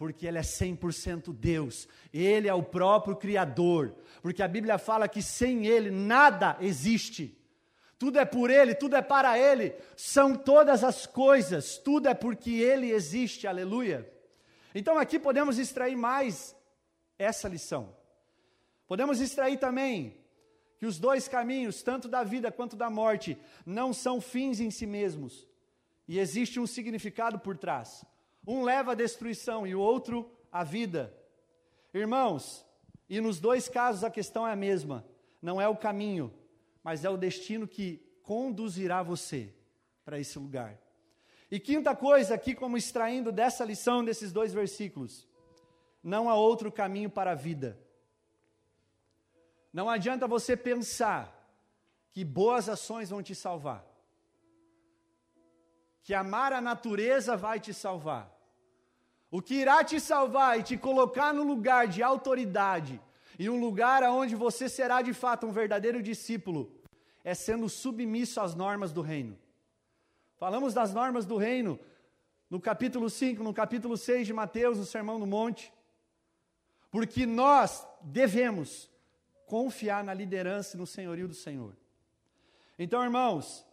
porque 0.00 0.26
Ele 0.26 0.38
é 0.38 0.40
100% 0.40 1.30
Deus, 1.30 1.86
Ele 2.10 2.48
é 2.48 2.54
o 2.54 2.62
próprio 2.62 3.14
Criador, 3.14 3.94
porque 4.22 4.42
a 4.42 4.48
Bíblia 4.48 4.78
fala 4.78 5.06
que 5.06 5.20
sem 5.20 5.66
Ele 5.66 5.90
nada 5.90 6.56
existe, 6.58 7.38
tudo 7.98 8.18
é 8.18 8.24
por 8.24 8.48
Ele, 8.48 8.74
tudo 8.74 8.96
é 8.96 9.02
para 9.02 9.38
Ele, 9.38 9.74
são 9.94 10.34
todas 10.34 10.82
as 10.82 11.04
coisas, 11.04 11.76
tudo 11.76 12.08
é 12.08 12.14
porque 12.14 12.50
Ele 12.50 12.90
existe, 12.90 13.46
aleluia. 13.46 14.10
Então 14.74 14.98
aqui 14.98 15.18
podemos 15.18 15.58
extrair 15.58 15.96
mais 15.96 16.56
essa 17.18 17.48
lição, 17.48 17.94
podemos 18.86 19.20
extrair 19.20 19.58
também 19.58 20.16
que 20.78 20.86
os 20.86 20.98
dois 20.98 21.28
caminhos, 21.28 21.82
tanto 21.82 22.08
da 22.08 22.24
vida 22.24 22.50
quanto 22.50 22.74
da 22.74 22.88
morte, 22.88 23.36
não 23.66 23.92
são 23.92 24.20
fins 24.20 24.60
em 24.60 24.70
si 24.70 24.86
mesmos, 24.86 25.46
e 26.08 26.18
existe 26.18 26.58
um 26.58 26.66
significado 26.66 27.38
por 27.38 27.56
trás. 27.56 28.04
Um 28.46 28.62
leva 28.62 28.92
à 28.92 28.94
destruição 28.94 29.66
e 29.66 29.74
o 29.74 29.80
outro 29.80 30.30
à 30.50 30.64
vida. 30.64 31.14
Irmãos, 31.92 32.64
e 33.08 33.20
nos 33.20 33.38
dois 33.38 33.68
casos 33.68 34.02
a 34.02 34.10
questão 34.10 34.46
é 34.46 34.52
a 34.52 34.56
mesma. 34.56 35.04
Não 35.42 35.60
é 35.60 35.68
o 35.68 35.76
caminho, 35.76 36.32
mas 36.82 37.04
é 37.04 37.10
o 37.10 37.16
destino 37.16 37.68
que 37.68 37.98
conduzirá 38.22 39.02
você 39.02 39.54
para 40.04 40.18
esse 40.18 40.38
lugar. 40.38 40.78
E 41.50 41.58
quinta 41.58 41.96
coisa, 41.96 42.34
aqui 42.34 42.54
como 42.54 42.76
extraindo 42.76 43.32
dessa 43.32 43.64
lição, 43.64 44.04
desses 44.04 44.32
dois 44.32 44.52
versículos: 44.52 45.26
não 46.02 46.30
há 46.30 46.34
outro 46.34 46.70
caminho 46.70 47.10
para 47.10 47.32
a 47.32 47.34
vida. 47.34 47.78
Não 49.72 49.88
adianta 49.88 50.26
você 50.26 50.56
pensar 50.56 51.36
que 52.10 52.24
boas 52.24 52.68
ações 52.68 53.10
vão 53.10 53.22
te 53.22 53.34
salvar 53.34 53.90
que 56.02 56.14
amar 56.14 56.52
a 56.52 56.60
natureza 56.60 57.36
vai 57.36 57.60
te 57.60 57.72
salvar. 57.72 58.36
O 59.30 59.40
que 59.40 59.54
irá 59.54 59.84
te 59.84 60.00
salvar 60.00 60.58
e 60.58 60.62
te 60.64 60.76
colocar 60.76 61.32
no 61.32 61.44
lugar 61.44 61.86
de 61.86 62.02
autoridade, 62.02 63.00
e 63.38 63.48
um 63.48 63.60
lugar 63.60 64.02
onde 64.02 64.34
você 64.34 64.68
será 64.68 65.02
de 65.02 65.14
fato 65.14 65.46
um 65.46 65.52
verdadeiro 65.52 66.02
discípulo, 66.02 66.72
é 67.22 67.32
sendo 67.32 67.68
submisso 67.68 68.40
às 68.40 68.56
normas 68.56 68.92
do 68.92 69.02
reino. 69.02 69.38
Falamos 70.40 70.72
das 70.72 70.94
normas 70.94 71.26
do 71.26 71.36
reino 71.36 71.78
no 72.48 72.58
capítulo 72.58 73.10
5, 73.10 73.42
no 73.42 73.52
capítulo 73.52 73.94
6 73.94 74.26
de 74.26 74.32
Mateus, 74.32 74.78
no 74.78 74.86
Sermão 74.86 75.20
do 75.20 75.26
Monte. 75.26 75.70
Porque 76.90 77.26
nós 77.26 77.86
devemos 78.00 78.90
confiar 79.44 80.02
na 80.02 80.14
liderança 80.14 80.74
e 80.74 80.80
no 80.80 80.86
senhorio 80.86 81.28
do 81.28 81.34
Senhor. 81.34 81.76
Então, 82.78 83.04
irmãos, 83.04 83.66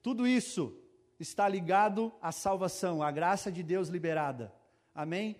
tudo 0.00 0.24
isso 0.24 0.72
está 1.18 1.48
ligado 1.48 2.12
à 2.22 2.30
salvação, 2.30 3.02
à 3.02 3.10
graça 3.10 3.50
de 3.50 3.64
Deus 3.64 3.88
liberada. 3.88 4.54
Amém? 4.94 5.36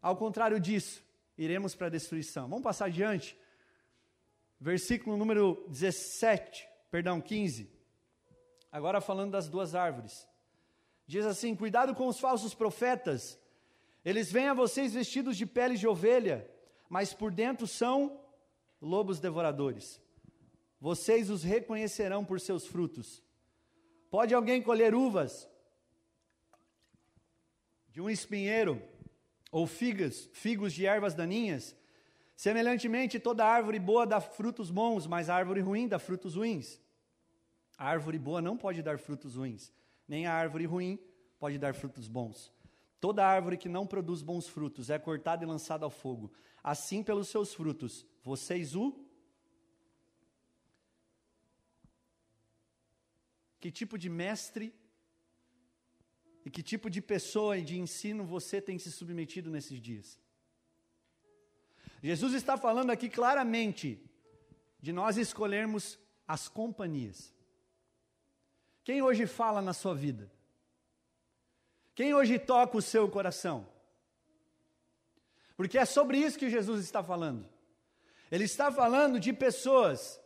Ao 0.00 0.16
contrário 0.16 0.60
disso, 0.60 1.04
iremos 1.36 1.74
para 1.74 1.88
a 1.88 1.90
destruição. 1.90 2.48
Vamos 2.48 2.62
passar 2.62 2.84
adiante. 2.84 3.36
Versículo 4.60 5.16
número 5.16 5.66
17, 5.68 6.68
perdão, 6.88 7.20
15. 7.20 7.79
Agora 8.72 9.00
falando 9.00 9.32
das 9.32 9.48
duas 9.48 9.74
árvores. 9.74 10.28
Diz 11.06 11.26
assim: 11.26 11.56
Cuidado 11.56 11.94
com 11.94 12.06
os 12.06 12.20
falsos 12.20 12.54
profetas. 12.54 13.38
Eles 14.04 14.30
vêm 14.30 14.48
a 14.48 14.54
vocês 14.54 14.94
vestidos 14.94 15.36
de 15.36 15.44
peles 15.44 15.80
de 15.80 15.86
ovelha, 15.86 16.48
mas 16.88 17.12
por 17.12 17.30
dentro 17.30 17.66
são 17.66 18.20
lobos 18.80 19.20
devoradores. 19.20 20.00
Vocês 20.80 21.28
os 21.28 21.42
reconhecerão 21.42 22.24
por 22.24 22.40
seus 22.40 22.66
frutos. 22.66 23.22
Pode 24.10 24.34
alguém 24.34 24.62
colher 24.62 24.94
uvas 24.94 25.48
de 27.90 28.00
um 28.00 28.08
espinheiro 28.08 28.82
ou 29.52 29.66
figas, 29.66 30.30
figos 30.32 30.72
de 30.72 30.86
ervas 30.86 31.12
daninhas? 31.14 31.76
Semelhantemente, 32.34 33.20
toda 33.20 33.44
árvore 33.44 33.78
boa 33.78 34.06
dá 34.06 34.20
frutos 34.20 34.70
bons, 34.70 35.06
mas 35.06 35.28
a 35.28 35.34
árvore 35.34 35.60
ruim 35.60 35.86
dá 35.86 35.98
frutos 35.98 36.36
ruins. 36.36 36.80
A 37.80 37.86
árvore 37.88 38.18
boa 38.18 38.42
não 38.42 38.58
pode 38.58 38.82
dar 38.82 38.98
frutos 38.98 39.36
ruins, 39.36 39.72
nem 40.06 40.26
a 40.26 40.34
árvore 40.34 40.66
ruim 40.66 40.98
pode 41.38 41.56
dar 41.56 41.74
frutos 41.74 42.06
bons. 42.06 42.52
Toda 43.00 43.26
árvore 43.26 43.56
que 43.56 43.70
não 43.70 43.86
produz 43.86 44.20
bons 44.20 44.46
frutos 44.46 44.90
é 44.90 44.98
cortada 44.98 45.42
e 45.42 45.46
lançada 45.46 45.86
ao 45.86 45.90
fogo. 45.90 46.30
Assim, 46.62 47.02
pelos 47.02 47.28
seus 47.28 47.54
frutos, 47.54 48.04
vocês 48.22 48.76
o 48.76 48.94
que 53.58 53.70
tipo 53.70 53.96
de 53.96 54.10
mestre 54.10 54.74
e 56.44 56.50
que 56.50 56.62
tipo 56.62 56.90
de 56.90 57.00
pessoa 57.00 57.56
e 57.56 57.62
de 57.62 57.78
ensino 57.78 58.24
você 58.24 58.60
tem 58.60 58.78
se 58.78 58.92
submetido 58.92 59.48
nesses 59.48 59.80
dias. 59.80 60.20
Jesus 62.02 62.34
está 62.34 62.58
falando 62.58 62.90
aqui 62.90 63.08
claramente 63.08 63.98
de 64.78 64.92
nós 64.92 65.16
escolhermos 65.16 65.98
as 66.28 66.46
companhias. 66.46 67.39
Quem 68.84 69.02
hoje 69.02 69.26
fala 69.26 69.60
na 69.60 69.72
sua 69.72 69.94
vida? 69.94 70.30
Quem 71.94 72.14
hoje 72.14 72.38
toca 72.38 72.76
o 72.76 72.82
seu 72.82 73.08
coração? 73.08 73.66
Porque 75.56 75.76
é 75.76 75.84
sobre 75.84 76.18
isso 76.18 76.38
que 76.38 76.48
Jesus 76.48 76.82
está 76.82 77.02
falando. 77.02 77.46
Ele 78.30 78.44
está 78.44 78.72
falando 78.72 79.20
de 79.20 79.32
pessoas 79.32 80.20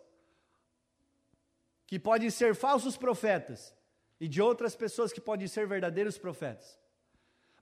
que 1.86 1.98
podem 1.98 2.30
ser 2.30 2.54
falsos 2.54 2.96
profetas, 2.96 3.74
e 4.20 4.28
de 4.28 4.40
outras 4.40 4.74
pessoas 4.74 5.12
que 5.12 5.20
podem 5.20 5.46
ser 5.46 5.66
verdadeiros 5.66 6.16
profetas. 6.16 6.78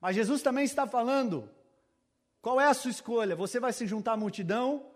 Mas 0.01 0.15
Jesus 0.15 0.43
também 0.43 0.65
está 0.65 0.87
falando: 0.87 1.51
qual 2.41 2.61
é 2.61 2.67
a 2.67 2.75
sua 2.75 2.91
escolha? 2.91 3.35
Você 3.35 3.59
vai 3.59 3.73
se 3.73 3.87
juntar 3.87 4.13
à 4.13 4.17
multidão 4.17 4.91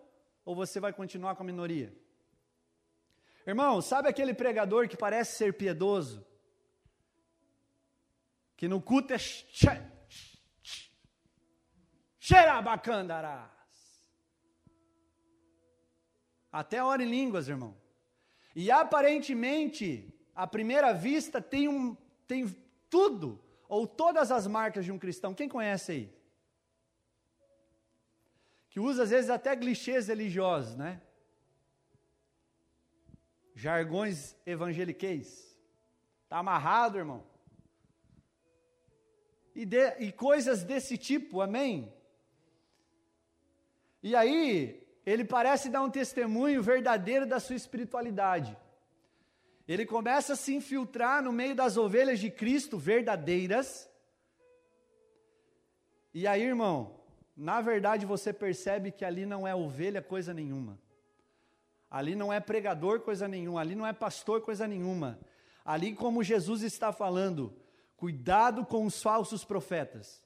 ou 0.44 0.54
você 0.54 0.78
vai 0.78 0.92
continuar 0.92 1.34
com 1.34 1.42
a 1.42 1.46
minoria? 1.46 1.92
Irmão, 3.46 3.80
sabe 3.80 4.08
aquele 4.08 4.34
pregador 4.34 4.88
que 4.88 4.96
parece 4.96 5.36
ser 5.36 5.52
piedoso? 5.56 6.26
Que 8.56 8.66
no 8.66 8.82
culto 8.82 9.14
é 9.14 9.18
xerabacandarás. 12.18 13.50
Até 16.50 16.82
ora 16.82 17.04
em 17.04 17.08
línguas, 17.08 17.48
irmão. 17.48 17.76
E 18.54 18.70
aparentemente, 18.70 20.12
à 20.34 20.46
primeira 20.46 20.92
vista, 20.92 21.40
tem, 21.40 21.68
um, 21.68 21.94
tem 22.26 22.48
tudo, 22.90 23.40
ou 23.68 23.86
todas 23.86 24.32
as 24.32 24.46
marcas 24.46 24.84
de 24.84 24.90
um 24.90 24.98
cristão. 24.98 25.34
Quem 25.34 25.48
conhece 25.48 25.92
aí? 25.92 26.16
Que 28.70 28.80
usa 28.80 29.04
às 29.04 29.10
vezes 29.10 29.30
até 29.30 29.56
clichês 29.56 30.08
religiosos, 30.08 30.74
né? 30.74 31.00
Jargões 33.56 34.36
evangeliqueis. 34.44 35.56
Está 36.25 36.38
amarrado, 36.38 36.98
irmão. 36.98 37.25
E, 39.54 39.64
de, 39.64 39.96
e 39.98 40.12
coisas 40.12 40.62
desse 40.62 40.98
tipo, 40.98 41.40
amém? 41.40 41.90
E 44.02 44.14
aí, 44.14 44.86
ele 45.06 45.25
parece 45.25 45.70
dar 45.70 45.80
um 45.80 45.88
testemunho 45.88 46.62
verdadeiro 46.62 47.25
da 47.25 47.40
sua 47.40 47.56
espiritualidade. 47.56 48.54
Ele 49.66 49.86
começa 49.86 50.34
a 50.34 50.36
se 50.36 50.54
infiltrar 50.54 51.22
no 51.22 51.32
meio 51.32 51.54
das 51.54 51.78
ovelhas 51.78 52.20
de 52.20 52.30
Cristo 52.30 52.76
verdadeiras. 52.76 53.90
E 56.12 56.26
aí, 56.26 56.42
irmão, 56.42 57.00
na 57.34 57.62
verdade 57.62 58.04
você 58.04 58.34
percebe 58.34 58.92
que 58.92 59.04
ali 59.04 59.25
não 59.25 59.48
é 59.48 59.54
ovelha 59.54 60.02
coisa 60.02 60.34
nenhuma. 60.34 60.78
Ali 61.90 62.14
não 62.14 62.33
é 62.33 62.40
pregador 62.40 63.00
coisa 63.00 63.28
nenhuma, 63.28 63.61
ali 63.61 63.75
não 63.75 63.87
é 63.87 63.93
pastor 63.93 64.40
coisa 64.40 64.66
nenhuma. 64.66 65.19
Ali, 65.64 65.95
como 65.95 66.23
Jesus 66.23 66.62
está 66.62 66.93
falando, 66.93 67.57
cuidado 67.97 68.64
com 68.64 68.85
os 68.85 69.02
falsos 69.02 69.45
profetas. 69.45 70.23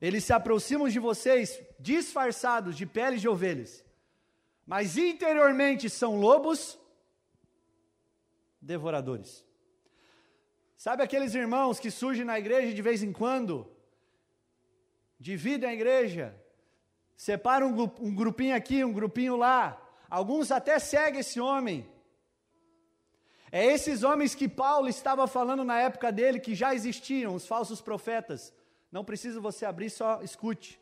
Eles 0.00 0.24
se 0.24 0.32
aproximam 0.32 0.88
de 0.88 0.98
vocês 0.98 1.60
disfarçados 1.78 2.76
de 2.76 2.86
peles 2.86 3.20
de 3.20 3.28
ovelhas, 3.28 3.84
mas 4.64 4.96
interiormente 4.96 5.90
são 5.90 6.18
lobos 6.20 6.78
devoradores. 8.60 9.44
Sabe 10.76 11.02
aqueles 11.02 11.34
irmãos 11.34 11.80
que 11.80 11.90
surgem 11.90 12.24
na 12.24 12.38
igreja 12.38 12.72
de 12.72 12.82
vez 12.82 13.02
em 13.02 13.12
quando? 13.12 13.68
Dividem 15.18 15.68
a 15.68 15.74
igreja, 15.74 16.40
separam 17.16 17.74
um 18.00 18.14
grupinho 18.14 18.54
aqui, 18.54 18.84
um 18.84 18.92
grupinho 18.92 19.36
lá. 19.36 19.84
Alguns 20.08 20.50
até 20.50 20.78
seguem 20.78 21.20
esse 21.20 21.38
homem. 21.40 21.86
É 23.50 23.64
esses 23.64 24.02
homens 24.02 24.34
que 24.34 24.48
Paulo 24.48 24.88
estava 24.88 25.26
falando 25.26 25.64
na 25.64 25.80
época 25.80 26.12
dele, 26.12 26.40
que 26.40 26.54
já 26.54 26.74
existiam, 26.74 27.34
os 27.34 27.46
falsos 27.46 27.80
profetas. 27.80 28.52
Não 28.90 29.04
precisa 29.04 29.40
você 29.40 29.64
abrir, 29.64 29.90
só 29.90 30.22
escute. 30.22 30.80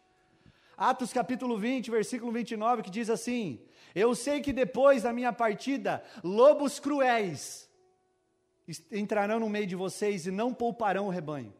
Atos 0.76 1.12
capítulo 1.12 1.59
20, 1.59 1.90
versículo 1.90 2.30
29, 2.30 2.83
que 2.83 2.90
diz 2.90 3.09
assim: 3.09 3.61
Eu 3.95 4.14
sei 4.14 4.40
que 4.40 4.52
depois 4.52 5.04
da 5.04 5.12
minha 5.12 5.33
partida, 5.33 6.04
lobos 6.23 6.78
cruéis 6.78 7.68
entrarão 8.90 9.40
no 9.40 9.49
meio 9.49 9.66
de 9.66 9.76
vocês 9.76 10.26
e 10.26 10.30
não 10.30 10.52
pouparão 10.52 11.06
o 11.06 11.11
rebanho. 11.11 11.54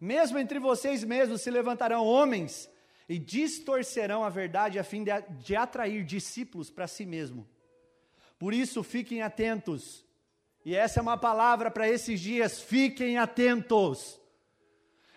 Mesmo 0.00 0.38
entre 0.38 0.58
vocês 0.58 1.02
mesmos 1.02 1.40
se 1.40 1.50
levantarão 1.50 2.04
homens 2.04 2.70
e 3.08 3.18
distorcerão 3.18 4.24
a 4.24 4.28
verdade 4.28 4.78
a 4.78 4.84
fim 4.84 5.04
de, 5.04 5.10
de 5.38 5.54
atrair 5.54 6.04
discípulos 6.04 6.70
para 6.70 6.86
si 6.86 7.06
mesmo. 7.06 7.48
Por 8.38 8.52
isso, 8.52 8.82
fiquem 8.82 9.22
atentos. 9.22 10.04
E 10.64 10.74
essa 10.74 10.98
é 10.98 11.02
uma 11.02 11.16
palavra 11.16 11.70
para 11.70 11.88
esses 11.88 12.20
dias: 12.20 12.60
fiquem 12.60 13.18
atentos. 13.18 14.20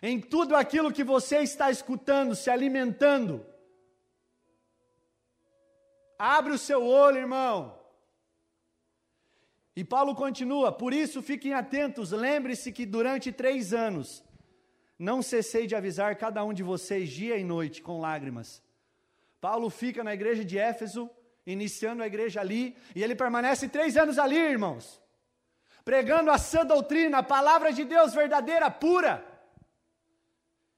Em 0.02 0.22
tudo 0.22 0.56
aquilo 0.56 0.94
que 0.94 1.04
você 1.04 1.40
está 1.40 1.70
escutando, 1.70 2.36
se 2.36 2.50
alimentando. 2.50 3.46
Abre 6.18 6.54
o 6.54 6.58
seu 6.58 6.86
olho, 6.86 7.18
irmão. 7.18 7.78
E 9.76 9.84
Paulo 9.84 10.14
continua: 10.14 10.72
por 10.72 10.94
isso 10.94 11.22
fiquem 11.22 11.54
atentos, 11.54 12.12
lembre-se 12.12 12.72
que 12.72 12.86
durante 12.86 13.32
três 13.32 13.74
anos 13.74 14.24
não 15.00 15.22
cessei 15.22 15.66
de 15.66 15.76
avisar 15.76 16.18
cada 16.18 16.44
um 16.44 16.54
de 16.54 16.62
vocês 16.62 17.10
dia 17.10 17.38
e 17.38 17.44
noite 17.44 17.82
com 17.82 18.02
lágrimas. 18.02 18.62
Paulo 19.40 19.70
fica 19.70 20.04
na 20.04 20.14
igreja 20.14 20.44
de 20.44 20.58
Éfeso, 20.58 21.10
iniciando 21.46 22.04
a 22.04 22.08
igreja 22.08 22.42
ali, 22.42 22.76
e 22.94 23.02
ele 23.02 23.16
permanece 23.16 23.70
três 23.70 23.96
anos 23.96 24.20
ali, 24.20 24.36
irmãos, 24.36 25.02
pregando 25.86 26.30
a 26.30 26.38
sã 26.38 26.66
doutrina, 26.66 27.20
a 27.20 27.24
palavra 27.24 27.72
de 27.72 27.86
Deus 27.86 28.14
verdadeira, 28.14 28.70
pura. 28.70 29.26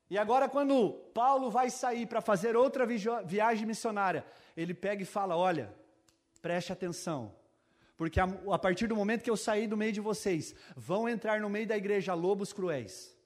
E 0.07 0.19
agora, 0.19 0.47
quando 0.47 0.91
Paulo 1.15 1.49
vai 1.49 1.71
sair 1.71 2.05
para 2.05 2.21
fazer 2.21 2.55
outra 2.55 2.85
viagem 3.25 3.65
missionária, 3.65 4.23
ele 4.55 4.75
pega 4.75 5.01
e 5.01 5.05
fala: 5.05 5.35
Olha, 5.35 5.73
preste 6.43 6.71
atenção, 6.71 7.33
porque 7.97 8.19
a, 8.19 8.25
a 8.51 8.59
partir 8.59 8.85
do 8.85 8.95
momento 8.95 9.23
que 9.23 9.31
eu 9.31 9.37
sair 9.37 9.65
do 9.65 9.77
meio 9.77 9.93
de 9.93 10.01
vocês, 10.01 10.53
vão 10.75 11.09
entrar 11.09 11.39
no 11.39 11.49
meio 11.49 11.65
da 11.65 11.75
igreja 11.75 12.13
lobos 12.13 12.53
cruéis 12.53 13.19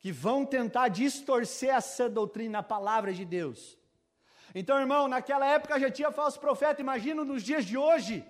que 0.00 0.10
vão 0.10 0.46
tentar 0.46 0.88
distorcer 0.88 1.74
essa 1.74 2.08
doutrina, 2.08 2.58
a 2.58 2.62
palavra 2.62 3.12
de 3.12 3.24
Deus. 3.24 3.78
Então, 4.54 4.80
irmão, 4.80 5.06
naquela 5.06 5.46
época 5.46 5.78
já 5.78 5.90
tinha 5.90 6.10
falso 6.10 6.40
profeta, 6.40 6.80
imagina 6.80 7.24
nos 7.24 7.42
dias 7.42 7.64
de 7.64 7.76
hoje. 7.76 8.24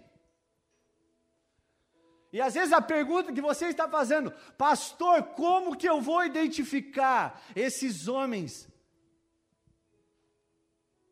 E 2.33 2.41
às 2.41 2.55
vezes 2.55 2.73
a 2.73 2.83
pergunta 2.83 3.33
que 3.33 3.41
você 3.41 3.67
está 3.67 3.89
fazendo, 3.89 4.33
pastor, 4.57 5.23
como 5.35 5.77
que 5.77 5.89
eu 5.89 6.01
vou 6.01 6.25
identificar 6.25 7.41
esses 7.57 8.07
homens 8.07 8.69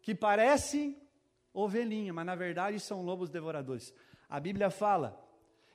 que 0.03 0.15
parecem 0.15 1.01
ovelhinha, 1.53 2.13
mas 2.13 2.27
na 2.27 2.35
verdade 2.35 2.79
são 2.79 3.03
lobos 3.03 3.31
devoradores? 3.31 3.93
A 4.29 4.39
Bíblia 4.39 4.71
fala, 4.71 5.21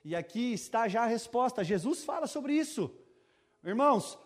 e 0.04 0.14
aqui 0.14 0.52
está 0.52 0.88
já 0.88 1.02
a 1.02 1.06
resposta, 1.06 1.64
Jesus 1.64 2.04
fala 2.04 2.26
sobre 2.26 2.54
isso. 2.54 2.94
Irmãos, 3.62 4.18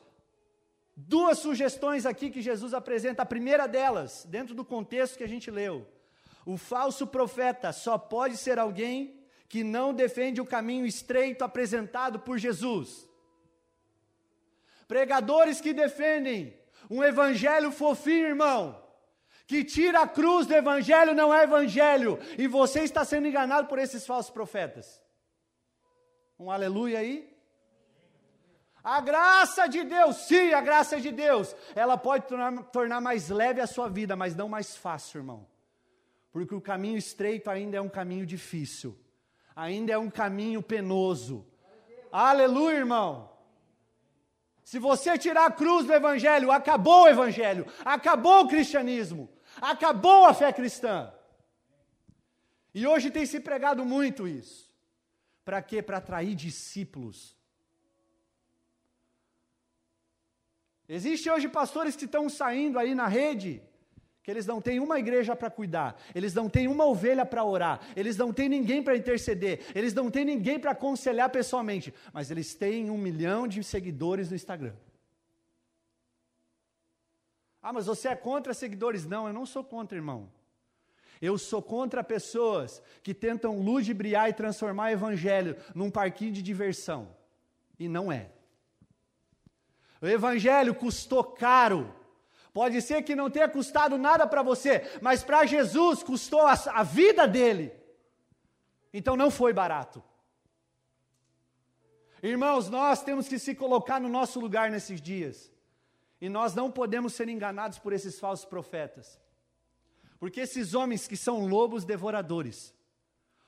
Duas 1.01 1.39
sugestões 1.39 2.05
aqui 2.05 2.29
que 2.29 2.43
Jesus 2.43 2.75
apresenta. 2.75 3.23
A 3.23 3.27
primeira 3.27 3.69
delas, 3.69 4.27
dentro 4.29 4.53
do 4.53 4.65
contexto 4.65 5.17
que 5.17 5.23
a 5.23 5.29
gente 5.29 5.49
leu: 5.49 5.87
o 6.45 6.57
falso 6.57 7.07
profeta 7.07 7.73
só 7.73 7.97
pode 7.97 8.37
ser 8.37 8.59
alguém 8.59 9.25
que 9.49 9.63
não 9.63 9.95
defende 9.95 10.41
o 10.41 10.47
caminho 10.47 10.85
estreito 10.85 11.45
apresentado 11.45 12.19
por 12.19 12.37
Jesus. 12.37 13.09
Pregadores 14.89 15.61
que 15.61 15.73
defendem 15.73 16.59
um 16.91 17.05
evangelho 17.05 17.71
fofinho, 17.71 18.27
irmão, 18.27 18.83
que 19.47 19.63
tira 19.63 20.01
a 20.01 20.09
cruz 20.09 20.49
do 20.49 20.55
evangelho 20.55 21.15
não 21.15 21.33
é 21.33 21.45
evangelho, 21.45 22.19
e 22.37 22.49
você 22.49 22.81
está 22.81 23.05
sendo 23.05 23.29
enganado 23.29 23.69
por 23.69 23.79
esses 23.79 24.05
falsos 24.05 24.33
profetas. 24.33 25.01
Um 26.37 26.51
aleluia 26.51 26.99
aí? 26.99 27.38
A 28.83 29.01
graça 29.01 29.67
de 29.67 29.83
Deus, 29.85 30.17
sim, 30.17 30.53
a 30.53 30.61
graça 30.61 31.01
de 31.01 31.11
Deus, 31.11 31.55
ela 31.75 31.97
pode 31.97 32.27
tornar, 32.27 32.63
tornar 32.65 33.01
mais 33.01 33.29
leve 33.29 33.61
a 33.61 33.67
sua 33.67 33.89
vida, 33.89 34.15
mas 34.15 34.37
não 34.37 34.49
mais 34.49 34.77
fácil, 34.77 35.19
irmão. 35.19 35.47
Porque 36.31 36.55
o 36.55 36.61
caminho 36.61 36.97
estreito 36.97 37.51
ainda 37.51 37.77
é 37.77 37.81
um 37.81 37.89
caminho 37.89 38.25
difícil, 38.25 38.97
ainda 39.55 39.93
é 39.93 39.99
um 39.99 40.11
caminho 40.11 40.63
penoso. 40.63 41.47
Aleluia, 42.13 42.77
irmão. 42.77 43.31
Se 44.63 44.79
você 44.79 45.17
tirar 45.17 45.47
a 45.47 45.51
cruz 45.51 45.87
do 45.87 45.95
Evangelho, 45.95 46.53
acabou 46.53 47.05
o 47.05 47.09
Evangelho, 47.09 47.67
acabou 47.85 48.45
o 48.45 48.49
cristianismo, 48.49 49.29
acabou 49.61 50.27
a 50.27 50.35
fé 50.35 50.53
cristã. 50.53 51.13
E 52.75 52.87
hoje 52.87 53.11
tem 53.11 53.25
se 53.25 53.41
pregado 53.41 53.85
muito 53.85 54.29
isso. 54.29 54.71
Para 55.45 55.63
quê? 55.63 55.83
Para 55.83 55.97
atrair 55.97 56.35
discípulos 56.35 57.38
Existem 60.89 61.31
hoje 61.31 61.49
pastores 61.49 61.95
que 61.95 62.07
estão 62.07 62.29
saindo 62.31 62.79
aí 62.79 62.95
na 62.95 63.07
rede, 63.07 63.63
que 64.23 64.31
eles 64.31 64.47
não 64.47 64.61
têm 64.61 64.81
uma 64.81 64.99
igreja 64.99 65.37
para 65.37 65.51
cuidar, 65.51 66.01
eles 66.15 66.33
não 66.33 66.49
têm 66.49 66.67
uma 66.67 66.87
ovelha 66.87 67.27
para 67.27 67.45
orar, 67.45 67.81
eles 67.95 68.17
não 68.17 68.33
têm 68.33 68.49
ninguém 68.49 68.83
para 68.83 68.97
interceder, 68.97 69.67
eles 69.75 69.93
não 69.93 70.11
têm 70.11 70.25
ninguém 70.25 70.59
para 70.59 70.71
aconselhar 70.71 71.29
pessoalmente, 71.31 71.93
mas 72.13 72.31
eles 72.31 72.55
têm 72.55 72.91
um 72.91 72.97
milhão 72.97 73.47
de 73.47 73.63
seguidores 73.63 74.31
no 74.31 74.37
Instagram. 74.37 74.75
Ah, 77.61 77.73
mas 77.73 77.87
você 77.87 78.09
é 78.09 78.17
contra 78.17 78.55
seguidores? 78.55 79.05
Não, 79.05 79.27
eu 79.27 79.33
não 79.33 79.45
sou 79.45 79.63
contra, 79.63 79.99
irmão. 79.99 80.31
Eu 81.21 81.37
sou 81.37 81.61
contra 81.61 82.05
pessoas 82.05 82.81
que 83.03 83.13
tentam 83.13 83.61
ludibriar 83.61 84.31
e 84.31 84.33
transformar 84.33 84.85
o 84.85 84.93
evangelho 84.93 85.57
num 85.75 85.91
parquinho 85.91 86.33
de 86.33 86.41
diversão. 86.41 87.15
E 87.79 87.89
não 87.89 88.11
é. 88.11 88.31
O 90.01 90.07
evangelho 90.07 90.75
custou 90.75 91.25
caro. 91.25 91.95
Pode 92.53 92.81
ser 92.83 93.03
que 93.03 93.15
não 93.15 93.31
tenha 93.31 93.49
custado 93.49 93.99
nada 93.99 94.27
para 94.27 94.43
você, 94.43 94.83
mas 95.01 95.23
para 95.23 95.47
Jesus 95.47 96.03
custou 96.03 96.41
a, 96.41 96.53
a 96.53 96.83
vida 96.83 97.27
dele. 97.27 97.73
Então 98.93 99.17
não 99.17 99.31
foi 99.31 99.53
barato. 99.53 100.03
Irmãos, 102.23 102.69
nós 102.69 103.03
temos 103.03 103.29
que 103.29 103.39
se 103.39 103.55
colocar 103.55 104.01
no 104.01 104.09
nosso 104.09 104.41
lugar 104.41 104.71
nesses 104.71 105.01
dias. 105.01 105.53
E 106.21 106.29
nós 106.29 106.55
não 106.55 106.71
podemos 106.71 107.13
ser 107.13 107.29
enganados 107.29 107.79
por 107.79 107.93
esses 107.93 108.19
falsos 108.19 108.45
profetas. 108.45 109.21
Porque 110.19 110.41
esses 110.41 110.75
homens 110.75 111.07
que 111.07 111.17
são 111.17 111.47
lobos 111.47 111.85
devoradores, 111.85 112.75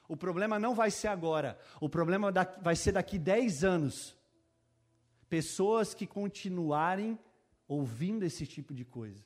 o 0.09 0.17
problema 0.17 0.59
não 0.59 0.75
vai 0.75 0.91
ser 0.91 1.09
agora, 1.09 1.59
o 1.81 1.89
problema 1.89 2.33
vai 2.61 2.77
ser 2.77 2.93
daqui 2.93 3.19
10 3.19 3.65
anos, 3.65 4.17
pessoas 5.31 5.95
que 5.95 6.07
continuarem 6.07 7.19
ouvindo 7.67 8.25
esse 8.25 8.47
tipo 8.47 8.75
de 8.75 8.85
coisa. 8.85 9.25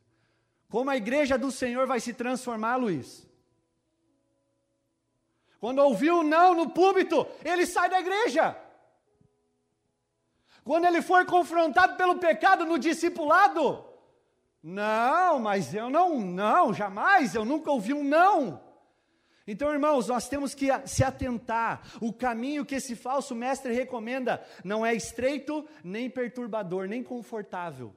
Como 0.69 0.91
a 0.91 0.97
igreja 0.97 1.39
do 1.39 1.51
Senhor 1.51 1.87
vai 1.87 1.99
se 1.99 2.13
transformar, 2.13 2.77
Luiz? 2.77 3.27
Quando 5.59 5.79
ouviu 5.79 6.23
não 6.23 6.55
no 6.55 6.71
púlpito, 6.71 7.27
ele 7.43 7.65
sai 7.65 7.89
da 7.89 7.99
igreja. 7.99 8.57
Quando 10.63 10.85
ele 10.85 11.01
for 11.01 11.25
confrontado 11.25 11.97
pelo 11.97 12.19
pecado 12.19 12.65
no 12.67 12.79
discipulado, 12.79 13.85
não, 14.63 15.39
mas 15.39 15.75
eu 15.75 15.91
não, 15.91 16.21
não, 16.21 16.73
jamais, 16.73 17.35
eu 17.35 17.45
nunca 17.45 17.71
ouvi 17.71 17.93
um 17.93 18.05
não. 18.05 18.64
Então, 19.47 19.73
irmãos, 19.73 20.09
nós 20.09 20.29
temos 20.29 20.55
que 20.55 20.69
se 20.87 21.05
atentar. 21.05 21.83
O 22.01 22.13
caminho 22.13 22.65
que 22.65 22.77
esse 22.77 22.97
falso 22.97 23.35
mestre 23.35 23.75
recomenda 23.75 24.43
não 24.65 24.85
é 24.85 24.95
estreito, 24.95 25.67
nem 25.83 26.09
perturbador, 26.09 26.89
nem 26.89 27.03
confortável. 27.03 27.95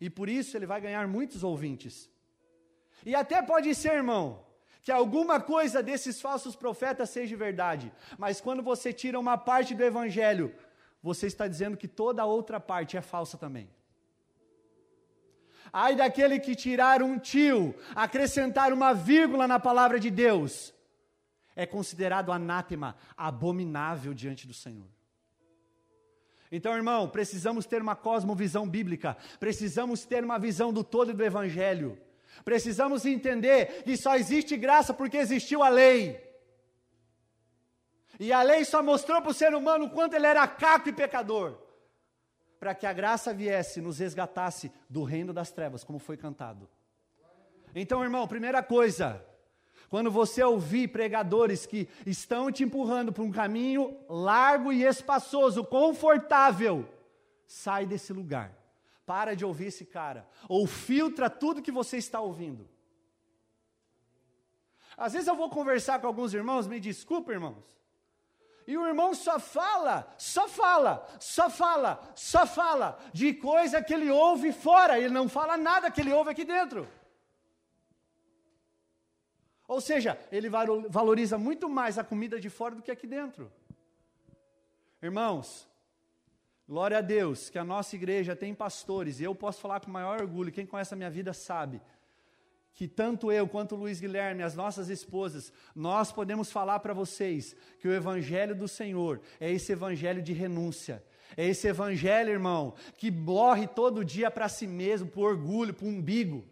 E 0.00 0.10
por 0.10 0.28
isso 0.28 0.56
ele 0.56 0.66
vai 0.66 0.80
ganhar 0.80 1.06
muitos 1.08 1.42
ouvintes. 1.42 2.10
E 3.04 3.14
até 3.14 3.40
pode 3.40 3.74
ser, 3.74 3.94
irmão, 3.94 4.44
que 4.82 4.92
alguma 4.92 5.40
coisa 5.40 5.82
desses 5.82 6.20
falsos 6.20 6.54
profetas 6.54 7.10
seja 7.10 7.36
verdade, 7.36 7.92
mas 8.18 8.40
quando 8.40 8.62
você 8.62 8.92
tira 8.92 9.18
uma 9.18 9.38
parte 9.38 9.74
do 9.74 9.82
evangelho, 9.82 10.54
você 11.02 11.26
está 11.26 11.48
dizendo 11.48 11.76
que 11.76 11.88
toda 11.88 12.22
a 12.22 12.26
outra 12.26 12.60
parte 12.60 12.96
é 12.96 13.00
falsa 13.00 13.38
também. 13.38 13.70
Ai 15.72 15.94
daquele 15.96 16.38
que 16.38 16.54
tirar 16.54 17.02
um 17.02 17.18
tio, 17.18 17.74
acrescentar 17.94 18.72
uma 18.72 18.92
vírgula 18.92 19.46
na 19.46 19.58
palavra 19.58 19.98
de 19.98 20.10
Deus, 20.10 20.74
é 21.54 21.66
considerado 21.66 22.30
anátema, 22.30 22.96
abominável 23.16 24.12
diante 24.12 24.46
do 24.46 24.54
Senhor. 24.54 24.86
Então, 26.52 26.74
irmão, 26.74 27.08
precisamos 27.08 27.66
ter 27.66 27.82
uma 27.82 27.96
cosmovisão 27.96 28.68
bíblica, 28.68 29.16
precisamos 29.40 30.04
ter 30.04 30.22
uma 30.22 30.38
visão 30.38 30.72
do 30.72 30.84
todo 30.84 31.12
do 31.12 31.24
Evangelho, 31.24 31.98
precisamos 32.44 33.04
entender 33.04 33.82
que 33.82 33.96
só 33.96 34.16
existe 34.16 34.56
graça 34.56 34.94
porque 34.94 35.16
existiu 35.16 35.62
a 35.62 35.68
lei. 35.68 36.24
E 38.20 38.32
a 38.32 38.42
lei 38.42 38.64
só 38.64 38.82
mostrou 38.82 39.20
para 39.20 39.30
o 39.30 39.34
ser 39.34 39.54
humano 39.54 39.90
quanto 39.90 40.14
ele 40.14 40.26
era 40.26 40.46
caco 40.46 40.88
e 40.88 40.92
pecador, 40.92 41.58
para 42.66 42.74
que 42.74 42.84
a 42.84 42.92
graça 42.92 43.32
viesse 43.32 43.80
nos 43.80 44.00
resgatasse 44.00 44.72
do 44.90 45.04
reino 45.04 45.32
das 45.32 45.52
trevas, 45.52 45.84
como 45.84 46.00
foi 46.00 46.16
cantado. 46.16 46.68
Então, 47.72 48.02
irmão, 48.02 48.26
primeira 48.26 48.60
coisa, 48.60 49.24
quando 49.88 50.10
você 50.10 50.42
ouvir 50.42 50.88
pregadores 50.88 51.64
que 51.64 51.88
estão 52.04 52.50
te 52.50 52.64
empurrando 52.64 53.12
para 53.12 53.22
um 53.22 53.30
caminho 53.30 53.96
largo 54.08 54.72
e 54.72 54.82
espaçoso, 54.82 55.62
confortável, 55.62 56.84
sai 57.46 57.86
desse 57.86 58.12
lugar. 58.12 58.52
Para 59.06 59.36
de 59.36 59.44
ouvir 59.44 59.66
esse 59.66 59.84
cara. 59.84 60.28
Ou 60.48 60.66
filtra 60.66 61.30
tudo 61.30 61.62
que 61.62 61.70
você 61.70 61.98
está 61.98 62.20
ouvindo. 62.20 62.68
Às 64.96 65.12
vezes 65.12 65.28
eu 65.28 65.36
vou 65.36 65.48
conversar 65.50 66.00
com 66.00 66.08
alguns 66.08 66.34
irmãos, 66.34 66.66
me 66.66 66.80
desculpa, 66.80 67.30
irmãos. 67.30 67.76
E 68.66 68.76
o 68.76 68.86
irmão 68.86 69.14
só 69.14 69.38
fala, 69.38 70.12
só 70.18 70.48
fala, 70.48 71.06
só 71.20 71.48
fala, 71.48 72.02
só 72.16 72.44
fala 72.46 72.98
de 73.12 73.32
coisa 73.34 73.80
que 73.80 73.94
ele 73.94 74.10
ouve 74.10 74.52
fora, 74.52 74.98
ele 74.98 75.10
não 75.10 75.28
fala 75.28 75.56
nada 75.56 75.90
que 75.90 76.00
ele 76.00 76.12
ouve 76.12 76.30
aqui 76.30 76.44
dentro. 76.44 76.88
Ou 79.68 79.80
seja, 79.80 80.18
ele 80.32 80.48
valoriza 80.48 81.38
muito 81.38 81.68
mais 81.68 81.96
a 81.96 82.04
comida 82.04 82.40
de 82.40 82.50
fora 82.50 82.74
do 82.74 82.82
que 82.82 82.90
aqui 82.90 83.06
dentro. 83.06 83.52
Irmãos, 85.00 85.68
glória 86.68 86.98
a 86.98 87.00
Deus 87.00 87.48
que 87.48 87.58
a 87.58 87.64
nossa 87.64 87.94
igreja 87.94 88.34
tem 88.34 88.52
pastores, 88.52 89.20
e 89.20 89.24
eu 89.24 89.34
posso 89.34 89.60
falar 89.60 89.78
com 89.78 89.90
maior 89.90 90.20
orgulho, 90.20 90.50
quem 90.50 90.66
conhece 90.66 90.92
a 90.92 90.96
minha 90.96 91.10
vida 91.10 91.32
sabe, 91.32 91.80
que 92.76 92.86
tanto 92.86 93.32
eu 93.32 93.48
quanto 93.48 93.74
Luiz 93.74 93.98
Guilherme, 93.98 94.42
as 94.42 94.54
nossas 94.54 94.90
esposas, 94.90 95.50
nós 95.74 96.12
podemos 96.12 96.52
falar 96.52 96.78
para 96.80 96.92
vocês 96.92 97.56
que 97.80 97.88
o 97.88 97.92
evangelho 97.92 98.54
do 98.54 98.68
Senhor 98.68 99.22
é 99.40 99.50
esse 99.50 99.72
evangelho 99.72 100.22
de 100.22 100.34
renúncia. 100.34 101.02
É 101.34 101.46
esse 101.46 101.66
evangelho, 101.66 102.30
irmão, 102.30 102.74
que 102.98 103.10
morre 103.10 103.66
todo 103.66 104.04
dia 104.04 104.30
para 104.30 104.46
si 104.46 104.66
mesmo, 104.66 105.08
por 105.08 105.30
orgulho, 105.30 105.72
por 105.72 105.86
umbigo. 105.86 106.44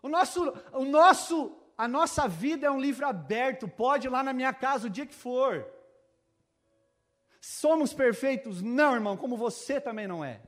O 0.00 0.08
nosso, 0.08 0.54
o 0.72 0.84
nosso, 0.84 1.58
a 1.76 1.88
nossa 1.88 2.28
vida 2.28 2.68
é 2.68 2.70
um 2.70 2.80
livro 2.80 3.04
aberto, 3.04 3.66
pode 3.66 4.06
ir 4.06 4.10
lá 4.10 4.22
na 4.22 4.32
minha 4.32 4.54
casa 4.54 4.86
o 4.86 4.90
dia 4.90 5.06
que 5.06 5.14
for. 5.14 5.66
Somos 7.40 7.92
perfeitos? 7.92 8.62
Não, 8.62 8.94
irmão, 8.94 9.16
como 9.16 9.36
você 9.36 9.80
também 9.80 10.06
não 10.06 10.24
é. 10.24 10.40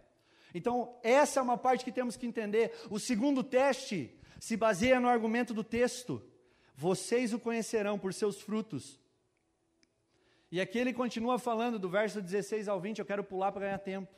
Então, 0.55 0.99
essa 1.03 1.41
é 1.41 1.43
uma 1.43 1.57
parte 1.57 1.85
que 1.85 1.93
temos 1.93 2.17
que 2.17 2.27
entender. 2.27 2.73
O 2.91 2.99
segundo 2.99 3.43
teste 3.43 4.15
se 4.39 4.57
baseia 4.57 4.99
no 4.99 5.09
argumento 5.09 5.55
do 5.55 5.63
texto: 5.63 6.23
vocês 6.75 7.33
o 7.33 7.39
conhecerão 7.39 7.99
por 7.99 8.13
seus 8.13 8.41
frutos. 8.41 8.99
E 10.51 10.61
aqui 10.61 10.79
ele 10.79 10.93
continua 10.93 11.39
falando 11.39 11.79
do 11.79 11.89
verso 11.89 12.21
16 12.21 12.67
ao 12.67 12.81
20, 12.81 12.99
eu 12.99 13.05
quero 13.05 13.23
pular 13.23 13.53
para 13.53 13.67
ganhar 13.67 13.79
tempo. 13.79 14.13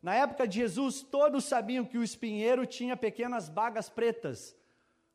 Na 0.00 0.14
época 0.14 0.46
de 0.46 0.58
Jesus, 0.58 1.02
todos 1.02 1.44
sabiam 1.44 1.84
que 1.84 1.98
o 1.98 2.04
espinheiro 2.04 2.64
tinha 2.64 2.96
pequenas 2.96 3.48
bagas 3.48 3.88
pretas, 3.88 4.56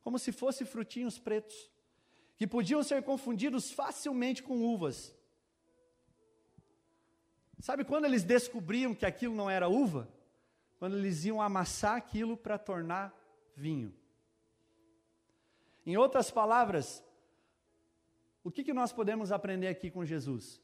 como 0.02 0.18
se 0.18 0.30
fossem 0.30 0.66
frutinhos 0.66 1.18
pretos, 1.18 1.70
que 2.36 2.46
podiam 2.46 2.82
ser 2.82 3.02
confundidos 3.02 3.72
facilmente 3.72 4.42
com 4.42 4.60
uvas. 4.60 5.14
Sabe 7.64 7.82
quando 7.82 8.04
eles 8.04 8.22
descobriam 8.22 8.94
que 8.94 9.06
aquilo 9.06 9.34
não 9.34 9.48
era 9.48 9.70
uva? 9.70 10.06
Quando 10.78 10.98
eles 10.98 11.24
iam 11.24 11.40
amassar 11.40 11.96
aquilo 11.96 12.36
para 12.36 12.58
tornar 12.58 13.10
vinho. 13.56 13.90
Em 15.86 15.96
outras 15.96 16.30
palavras, 16.30 17.02
o 18.42 18.50
que, 18.50 18.62
que 18.62 18.74
nós 18.74 18.92
podemos 18.92 19.32
aprender 19.32 19.68
aqui 19.68 19.90
com 19.90 20.04
Jesus? 20.04 20.60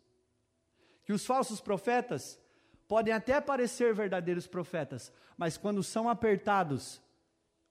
Que 1.03 1.15
os 1.15 1.25
falsos 1.25 1.59
profetas 1.59 2.39
podem 2.87 3.15
até 3.15 3.41
parecer 3.41 3.95
verdadeiros 3.95 4.47
profetas, 4.47 5.11
mas 5.39 5.57
quando 5.57 5.83
são 5.83 6.07
apertados, 6.07 7.01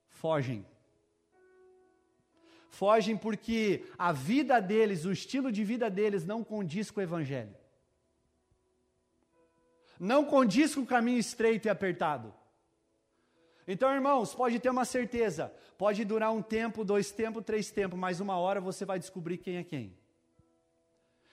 fogem. 0.08 0.66
Fogem 2.68 3.16
porque 3.16 3.86
a 3.96 4.10
vida 4.10 4.58
deles, 4.58 5.04
o 5.04 5.12
estilo 5.12 5.52
de 5.52 5.62
vida 5.62 5.88
deles 5.88 6.24
não 6.24 6.42
condiz 6.42 6.90
com 6.90 6.98
o 6.98 7.04
Evangelho. 7.04 7.59
Não 10.00 10.24
condiz 10.24 10.74
com 10.74 10.80
o 10.80 10.86
caminho 10.86 11.18
estreito 11.18 11.68
e 11.68 11.70
apertado. 11.70 12.32
Então, 13.68 13.92
irmãos, 13.92 14.34
pode 14.34 14.58
ter 14.58 14.70
uma 14.70 14.86
certeza: 14.86 15.52
pode 15.76 16.06
durar 16.06 16.32
um 16.32 16.40
tempo, 16.40 16.86
dois 16.86 17.10
tempos, 17.10 17.44
três 17.44 17.70
tempos, 17.70 17.98
mas 17.98 18.18
uma 18.18 18.38
hora 18.38 18.62
você 18.62 18.86
vai 18.86 18.98
descobrir 18.98 19.36
quem 19.36 19.58
é 19.58 19.62
quem. 19.62 19.94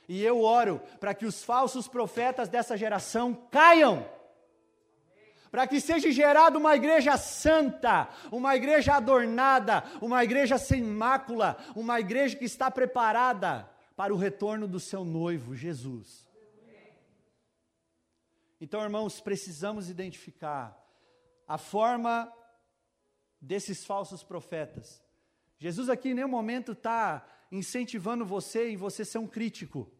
E 0.09 0.21
eu 0.21 0.41
oro 0.41 0.81
para 0.99 1.13
que 1.13 1.25
os 1.25 1.41
falsos 1.45 1.87
profetas 1.87 2.49
dessa 2.49 2.75
geração 2.75 3.33
caiam. 3.49 4.05
Para 5.49 5.65
que 5.65 5.79
seja 5.79 6.11
gerada 6.11 6.57
uma 6.57 6.75
igreja 6.75 7.15
santa, 7.15 8.09
uma 8.29 8.53
igreja 8.53 8.95
adornada, 8.95 9.81
uma 10.01 10.21
igreja 10.25 10.57
sem 10.57 10.83
mácula, 10.83 11.55
uma 11.73 12.01
igreja 12.01 12.35
que 12.35 12.43
está 12.43 12.69
preparada 12.69 13.69
para 13.95 14.13
o 14.13 14.17
retorno 14.17 14.67
do 14.67 14.79
seu 14.79 15.05
noivo, 15.05 15.55
Jesus. 15.55 16.26
Então, 18.59 18.81
irmãos, 18.81 19.19
precisamos 19.19 19.89
identificar 19.89 20.75
a 21.47 21.57
forma 21.57 22.31
desses 23.39 23.85
falsos 23.85 24.23
profetas. 24.23 25.03
Jesus 25.59 25.89
aqui 25.89 26.09
em 26.09 26.13
nenhum 26.13 26.27
momento 26.27 26.71
está 26.71 27.25
incentivando 27.51 28.25
você 28.25 28.69
em 28.69 28.77
você 28.77 29.05
ser 29.05 29.19
um 29.19 29.27
crítico. 29.27 29.91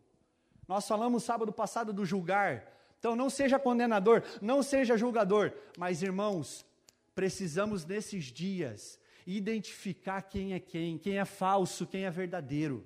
Nós 0.67 0.88
falamos 0.88 1.24
sábado 1.24 1.52
passado 1.54 1.93
do 1.93 2.06
julgar. 2.06 2.74
Então 3.00 3.15
não 3.15 3.30
seja 3.30 3.60
condenador, 3.60 4.24
não 4.41 4.62
seja 4.63 4.98
julgador, 4.98 5.54
mas 5.78 6.02
irmãos, 6.02 6.65
precisamos 7.13 7.86
nesses 7.86 8.26
dias 8.26 9.00
identificar 9.26 10.22
quem 10.24 10.54
é 10.54 10.60
quem, 10.60 10.98
quem 10.98 11.20
é 11.20 11.26
falso, 11.26 11.86
quem 11.86 12.06
é 12.06 12.12
verdadeiro. 12.12 12.86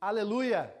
Aleluia! 0.00 0.72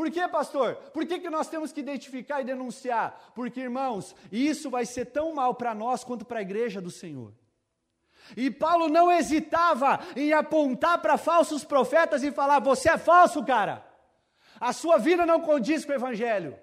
Por 0.00 0.10
que, 0.10 0.26
pastor? 0.28 0.76
Por 0.94 1.04
que, 1.04 1.18
que 1.18 1.28
nós 1.28 1.46
temos 1.46 1.74
que 1.74 1.80
identificar 1.80 2.40
e 2.40 2.44
denunciar? 2.44 3.32
Porque, 3.34 3.60
irmãos, 3.60 4.16
isso 4.32 4.70
vai 4.70 4.86
ser 4.86 5.04
tão 5.04 5.34
mal 5.34 5.54
para 5.54 5.74
nós 5.74 6.02
quanto 6.02 6.24
para 6.24 6.38
a 6.38 6.40
igreja 6.40 6.80
do 6.80 6.90
Senhor. 6.90 7.34
E 8.34 8.50
Paulo 8.50 8.88
não 8.88 9.12
hesitava 9.12 10.00
em 10.16 10.32
apontar 10.32 11.02
para 11.02 11.18
falsos 11.18 11.66
profetas 11.66 12.22
e 12.22 12.32
falar: 12.32 12.60
você 12.60 12.88
é 12.88 12.96
falso, 12.96 13.44
cara. 13.44 13.86
A 14.58 14.72
sua 14.72 14.96
vida 14.96 15.26
não 15.26 15.42
condiz 15.42 15.84
com 15.84 15.92
o 15.92 15.96
Evangelho. 15.96 16.58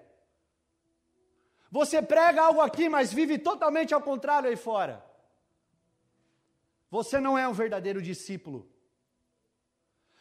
Você 1.69 2.02
prega 2.02 2.41
algo 2.41 2.60
aqui, 2.60 2.89
mas 2.89 3.13
vive 3.13 3.38
totalmente 3.38 3.93
ao 3.93 4.02
contrário 4.02 4.50
aí 4.50 4.56
fora. 4.56 5.06
Você 6.89 7.19
não 7.19 7.38
é 7.38 7.47
um 7.47 7.54
verdadeiro 7.54 8.02
discípulo. 8.02 8.67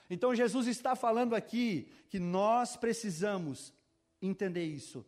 Então 0.09 0.35
Jesus 0.35 0.67
está 0.67 0.95
falando 0.95 1.35
aqui 1.35 1.89
que 2.09 2.19
nós 2.19 2.77
precisamos 2.77 3.73
entender 4.21 4.65
isso. 4.65 5.05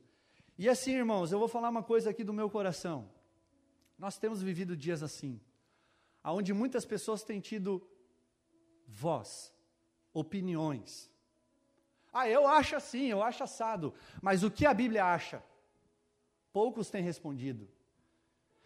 E 0.56 0.68
assim, 0.68 0.92
irmãos, 0.92 1.30
eu 1.30 1.38
vou 1.38 1.48
falar 1.48 1.68
uma 1.68 1.82
coisa 1.82 2.10
aqui 2.10 2.24
do 2.24 2.32
meu 2.32 2.50
coração. 2.50 3.08
Nós 3.98 4.18
temos 4.18 4.42
vivido 4.42 4.76
dias 4.76 5.02
assim, 5.02 5.40
onde 6.24 6.52
muitas 6.52 6.84
pessoas 6.84 7.22
têm 7.22 7.40
tido 7.40 7.86
voz, 8.86 9.52
opiniões, 10.12 11.10
ah, 12.12 12.28
eu 12.28 12.46
acho 12.46 12.74
assim, 12.76 13.06
eu 13.06 13.22
acho 13.22 13.44
assado. 13.44 13.94
Mas 14.20 14.42
o 14.42 14.50
que 14.50 14.66
a 14.66 14.74
Bíblia 14.74 15.04
acha? 15.04 15.42
Poucos 16.52 16.90
têm 16.90 17.02
respondido. 17.02 17.68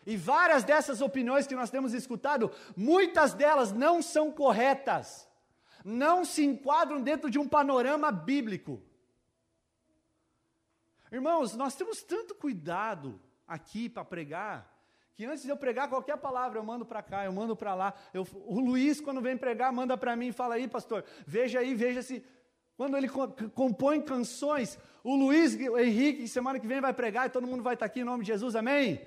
E 0.07 0.17
várias 0.17 0.65
dessas 0.65 1.01
opiniões 1.01 1.47
que 1.47 1.55
nós 1.55 1.71
temos 1.71 1.93
escutado, 1.93 2.51
muitas 2.77 3.35
delas 3.35 3.73
não 3.73 4.03
são 4.03 4.33
corretas, 4.33 5.29
não 5.85 6.25
se 6.25 6.45
enquadram 6.45 7.01
dentro 7.03 7.31
de 7.31 7.39
um 7.39 7.49
panorama 7.49 8.11
bíblico. 8.11 8.83
Irmãos, 11.11 11.55
nós 11.55 11.75
temos 11.75 12.03
tanto 12.03 12.35
cuidado 12.35 13.21
aqui 13.47 13.89
para 13.89 14.05
pregar, 14.05 14.73
que 15.15 15.27
antes 15.27 15.43
de 15.43 15.51
eu 15.51 15.57
pregar 15.57 15.89
qualquer 15.89 16.17
palavra, 16.17 16.59
eu 16.59 16.65
mando 16.65 16.87
para 16.87 17.03
cá, 17.03 17.25
eu 17.25 17.33
mando 17.33 17.55
para 17.55 17.75
lá. 17.75 17.95
Eu, 18.15 18.27
o 18.47 18.59
Luiz, 18.59 19.01
quando 19.01 19.21
vem 19.21 19.37
pregar, 19.37 19.71
manda 19.73 19.97
para 19.97 20.17
mim 20.17 20.29
e 20.29 20.33
fala 20.33 20.55
aí, 20.55 20.67
pastor, 20.67 21.05
veja 21.27 21.61
aí, 21.61 21.75
veja 21.75 22.03
se. 22.03 22.25
Quando 22.75 22.97
ele 22.97 23.09
compõe 23.55 24.01
canções, 24.01 24.79
o 25.05 25.15
Luiz 25.15 25.55
o 25.55 25.79
Henrique, 25.79 26.27
semana 26.27 26.59
que 26.59 26.67
vem, 26.67 26.81
vai 26.81 26.95
pregar 26.95 27.27
e 27.27 27.31
todo 27.31 27.47
mundo 27.47 27.63
vai 27.63 27.75
estar 27.75 27.85
aqui 27.85 28.01
em 28.01 28.05
nome 28.05 28.25
de 28.25 28.29
Jesus, 28.29 28.57
amém? 28.57 29.07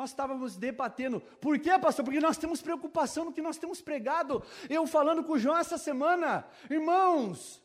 Nós 0.00 0.08
estávamos 0.08 0.56
debatendo. 0.56 1.20
Por 1.42 1.58
quê, 1.58 1.78
pastor? 1.78 2.06
Porque 2.06 2.20
nós 2.20 2.38
temos 2.38 2.62
preocupação 2.62 3.26
no 3.26 3.34
que 3.34 3.42
nós 3.42 3.58
temos 3.58 3.82
pregado. 3.82 4.42
Eu 4.70 4.86
falando 4.86 5.22
com 5.22 5.34
o 5.34 5.38
João 5.38 5.58
essa 5.58 5.76
semana, 5.76 6.46
irmãos, 6.70 7.62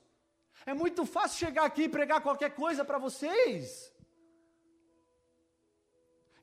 é 0.66 0.74
muito 0.74 1.06
fácil 1.06 1.38
chegar 1.38 1.64
aqui 1.64 1.84
e 1.84 1.90
pregar 1.90 2.20
qualquer 2.20 2.50
coisa 2.54 2.84
para 2.84 2.98
vocês. 2.98 3.90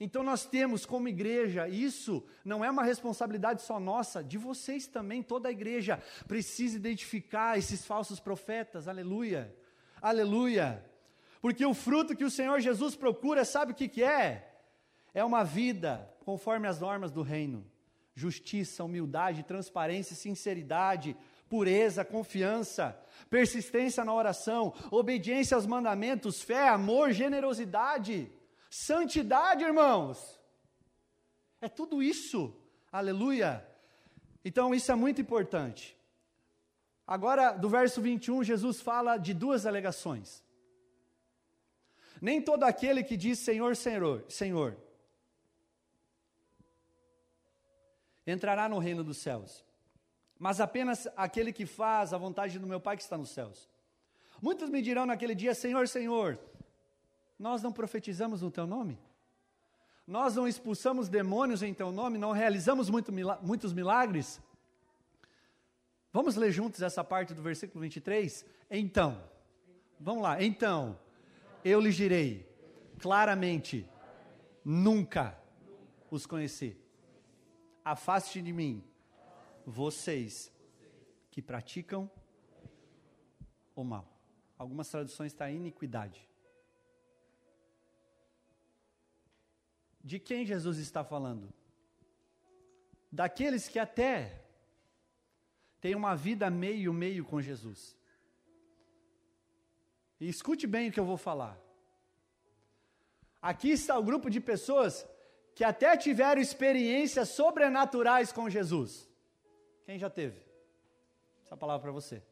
Então 0.01 0.23
nós 0.23 0.47
temos 0.47 0.87
como 0.87 1.09
igreja, 1.09 1.69
isso 1.69 2.25
não 2.43 2.65
é 2.65 2.71
uma 2.71 2.85
responsabilidade 2.85 3.61
só 3.61 3.79
nossa, 3.79 4.25
de 4.25 4.39
vocês 4.39 4.87
também, 4.87 5.23
toda 5.23 5.51
a 5.51 5.53
igreja 5.53 6.03
precisa 6.27 6.75
identificar 6.75 7.59
esses 7.59 7.85
falsos 7.85 8.19
profetas, 8.19 8.89
aleluia, 8.89 9.55
aleluia, 10.01 10.83
porque 11.43 11.67
o 11.67 11.75
fruto 11.75 12.17
que 12.17 12.25
o 12.25 12.31
Senhor 12.31 12.59
Jesus 12.61 12.97
procura, 12.97 13.45
sabe 13.45 13.73
o 13.73 13.75
que, 13.75 13.89
que 13.89 14.03
é? 14.03 14.52
É 15.15 15.25
uma 15.25 15.45
vida 15.45 16.09
conforme 16.25 16.67
as 16.69 16.81
normas 16.81 17.11
do 17.11 17.23
reino, 17.23 17.65
justiça, 18.15 18.85
humildade, 18.85 19.43
transparência, 19.43 20.17
sinceridade, 20.17 21.17
pureza, 21.49 22.05
confiança, 22.05 22.99
persistência 23.29 24.05
na 24.05 24.15
oração, 24.15 24.73
obediência 24.91 25.55
aos 25.55 25.67
mandamentos, 25.67 26.41
fé, 26.41 26.69
amor, 26.69 27.13
generosidade. 27.13 28.33
Santidade, 28.71 29.63
irmãos. 29.63 30.41
É 31.61 31.69
tudo 31.69 32.03
isso. 32.03 32.57
Aleluia. 32.91 33.67
Então, 34.43 34.75
isso 34.75 34.91
é 34.91 34.95
muito 34.95 35.21
importante. 35.21 35.97
Agora, 37.07 37.53
do 37.53 37.69
verso 37.69 38.01
21, 38.01 38.43
Jesus 38.45 38.81
fala 38.81 39.19
de 39.19 39.35
duas 39.35 39.67
alegações. 39.67 40.43
Nem 42.21 42.41
todo 42.41 42.65
aquele 42.65 43.05
que 43.05 43.17
diz 43.17 43.39
Senhor, 43.41 43.77
Senhor, 43.77 44.25
Senhor, 44.29 44.77
entrará 48.27 48.69
no 48.69 48.79
reino 48.79 49.03
dos 49.03 49.19
céus, 49.19 49.65
mas 50.39 50.61
apenas 50.61 51.09
aquele 51.17 51.53
que 51.53 51.67
faz 51.67 52.13
a 52.13 52.19
vontade 52.19 52.59
do 52.59 52.67
meu 52.67 52.81
Pai 52.81 52.97
que 52.97 53.03
está 53.03 53.17
nos 53.17 53.31
céus. 53.31 53.69
Muitos 54.41 54.69
me 54.69 54.83
dirão 54.83 55.07
naquele 55.07 55.35
dia: 55.35 55.55
Senhor, 55.55 55.87
Senhor, 55.87 56.39
nós 57.39 57.63
não 57.63 57.73
profetizamos 57.73 58.43
no 58.43 58.51
teu 58.51 58.67
nome? 58.67 58.99
Nós 60.07 60.35
não 60.35 60.49
expulsamos 60.49 61.09
demônios 61.09 61.63
em 61.63 61.73
teu 61.73 61.93
nome? 61.93 62.19
Não 62.19 62.33
realizamos 62.33 62.91
muito, 62.91 63.13
muitos 63.41 63.73
milagres? 63.73 64.41
Vamos 66.13 66.35
ler 66.35 66.51
juntos 66.51 66.83
essa 66.83 67.05
parte 67.05 67.33
do 67.33 67.41
versículo 67.41 67.81
23? 67.81 68.45
Então, 68.71 69.23
vamos 69.99 70.23
lá. 70.23 70.43
Então, 70.43 70.99
eu 71.65 71.81
lhes 71.81 71.95
direi 71.95 72.49
claramente: 72.99 73.89
nunca 74.65 75.39
os 76.11 76.27
conheci. 76.27 76.82
Afaste 77.85 78.41
de 78.41 78.53
mim, 78.53 78.85
vocês 79.67 80.53
que 81.31 81.43
praticam 81.43 82.11
o 83.75 83.83
mal. 83.83 84.07
Algumas 84.57 84.89
traduções 84.89 85.33
está 85.33 85.51
iniquidade. 85.51 86.29
De 90.05 90.19
quem 90.19 90.45
Jesus 90.45 90.79
está 90.79 91.03
falando? 91.05 91.53
Daqueles 93.11 93.69
que 93.69 93.79
até 93.79 94.45
têm 95.81 95.95
uma 95.95 96.15
vida 96.15 96.49
meio-meio 96.51 97.25
com 97.25 97.41
Jesus. 97.41 97.97
E 100.21 100.29
escute 100.29 100.67
bem 100.67 100.89
o 100.89 100.93
que 100.93 101.01
eu 101.01 101.05
vou 101.05 101.17
falar. 101.17 101.59
Aqui 103.41 103.71
está 103.71 103.99
o 103.99 104.05
grupo 104.05 104.31
de 104.31 104.41
pessoas 104.41 105.05
que 105.55 105.65
até 105.65 105.97
tiveram 105.97 106.41
experiências 106.41 107.29
sobrenaturais 107.29 108.33
com 108.33 108.49
Jesus. 108.49 109.09
Quem 109.85 109.99
já 109.99 110.09
teve? 110.09 110.41
Essa 111.45 111.57
palavra 111.57 111.83
para 111.83 111.93
você. 111.93 112.23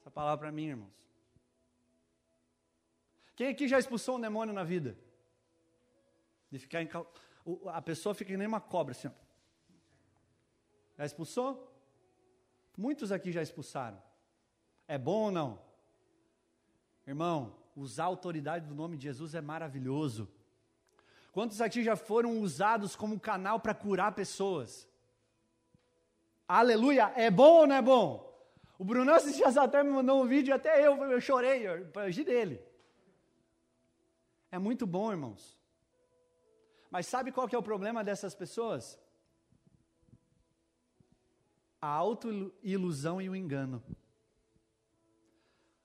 Essa 0.00 0.10
palavra 0.10 0.38
para 0.38 0.52
mim, 0.52 0.68
irmãos. 0.68 1.00
Quem 3.36 3.48
aqui 3.48 3.68
já 3.68 3.78
expulsou 3.78 4.16
um 4.16 4.20
demônio 4.20 4.54
na 4.54 4.64
vida? 4.64 4.96
De 6.50 6.58
ficar 6.58 6.82
em 6.82 6.86
cal... 6.86 7.10
A 7.66 7.82
pessoa 7.82 8.14
fica 8.14 8.36
nem 8.36 8.46
uma 8.46 8.60
cobra 8.60 8.92
assim. 8.92 9.10
Já 10.96 11.04
expulsou? 11.04 11.70
Muitos 12.76 13.12
aqui 13.12 13.32
já 13.32 13.42
expulsaram. 13.42 14.00
É 14.86 14.98
bom 14.98 15.24
ou 15.24 15.30
não? 15.30 15.62
Irmão, 17.06 17.56
usar 17.74 18.04
a 18.04 18.06
autoridade 18.06 18.66
do 18.66 18.74
nome 18.74 18.96
de 18.96 19.04
Jesus 19.04 19.34
é 19.34 19.40
maravilhoso. 19.40 20.30
Quantos 21.40 21.62
aqui 21.62 21.82
já 21.82 21.96
foram 21.96 22.38
usados 22.40 22.94
como 22.94 23.18
canal 23.18 23.58
para 23.58 23.74
curar 23.74 24.14
pessoas? 24.14 24.86
Aleluia! 26.46 27.10
É 27.16 27.30
bom 27.30 27.60
ou 27.60 27.66
não 27.66 27.76
é 27.76 27.80
bom? 27.80 28.30
O 28.78 28.84
Bruno 28.84 29.10
esses 29.12 29.34
dias 29.34 29.56
até 29.56 29.82
me 29.82 29.88
mandou 29.88 30.22
um 30.22 30.26
vídeo, 30.26 30.54
até 30.54 30.86
eu, 30.86 31.02
eu 31.04 31.18
chorei, 31.18 31.66
eu, 31.66 31.90
eu 31.94 32.24
dele. 32.26 32.62
É 34.52 34.58
muito 34.58 34.86
bom, 34.86 35.10
irmãos. 35.10 35.58
Mas 36.90 37.06
sabe 37.06 37.32
qual 37.32 37.48
que 37.48 37.56
é 37.56 37.58
o 37.58 37.62
problema 37.62 38.04
dessas 38.04 38.34
pessoas? 38.34 39.00
A 41.80 41.88
autoilusão 41.88 43.18
e 43.18 43.30
o 43.30 43.34
engano. 43.34 43.82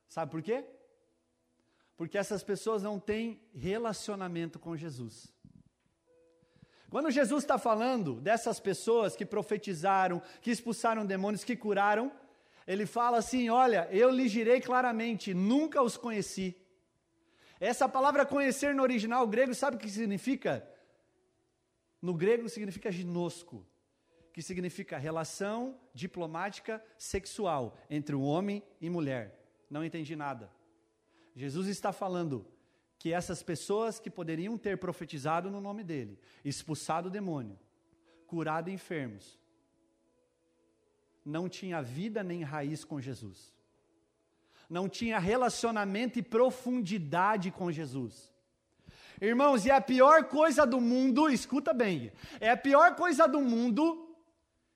Sabe 0.09 0.29
por 0.29 0.41
quê? 0.41 0.65
Porque 1.95 2.17
essas 2.17 2.43
pessoas 2.43 2.83
não 2.83 2.99
têm 2.99 3.41
relacionamento 3.53 4.59
com 4.59 4.75
Jesus. 4.75 5.33
Quando 6.89 7.11
Jesus 7.11 7.43
está 7.43 7.57
falando 7.57 8.21
dessas 8.21 8.59
pessoas 8.59 9.15
que 9.15 9.25
profetizaram, 9.25 10.21
que 10.41 10.51
expulsaram 10.51 11.05
demônios, 11.05 11.43
que 11.43 11.55
curaram, 11.55 12.11
ele 12.67 12.85
fala 12.85 13.17
assim: 13.17 13.49
Olha, 13.49 13.87
eu 13.91 14.09
lhes 14.09 14.31
direi 14.31 14.61
claramente, 14.61 15.33
nunca 15.33 15.81
os 15.81 15.97
conheci. 15.97 16.55
Essa 17.59 17.87
palavra 17.87 18.25
conhecer 18.25 18.75
no 18.75 18.83
original 18.83 19.25
grego, 19.27 19.53
sabe 19.55 19.77
o 19.77 19.79
que 19.79 19.89
significa? 19.89 20.67
No 22.01 22.13
grego 22.13 22.47
significa 22.49 22.91
ginosco, 22.91 23.65
que 24.31 24.41
significa 24.41 24.97
relação 24.97 25.79
diplomática 25.93 26.83
sexual 26.97 27.77
entre 27.89 28.15
um 28.15 28.23
homem 28.23 28.61
e 28.79 28.89
mulher. 28.89 29.39
Não 29.69 29.83
entendi 29.83 30.15
nada. 30.15 30.51
Jesus 31.35 31.67
está 31.67 31.91
falando 31.91 32.45
que 33.05 33.13
essas 33.13 33.43
pessoas 33.43 33.99
que 33.99 34.09
poderiam 34.09 34.57
ter 34.57 34.79
profetizado 34.79 35.51
no 35.51 35.61
nome 35.61 35.83
dele, 35.83 36.17
expulsado 36.43 37.07
o 37.07 37.11
demônio, 37.11 37.55
curado 38.25 38.71
enfermos, 38.71 39.37
não 41.23 41.47
tinha 41.47 41.83
vida 41.83 42.23
nem 42.23 42.41
raiz 42.41 42.83
com 42.83 42.99
Jesus. 42.99 43.53
Não 44.67 44.89
tinha 44.89 45.19
relacionamento 45.19 46.17
e 46.17 46.23
profundidade 46.23 47.51
com 47.51 47.71
Jesus. 47.71 48.33
Irmãos, 49.21 49.67
e 49.67 49.69
a 49.69 49.79
pior 49.79 50.23
coisa 50.23 50.65
do 50.65 50.81
mundo, 50.81 51.29
escuta 51.29 51.75
bem, 51.75 52.11
é 52.39 52.49
a 52.49 52.57
pior 52.57 52.95
coisa 52.95 53.27
do 53.27 53.39
mundo, 53.39 54.17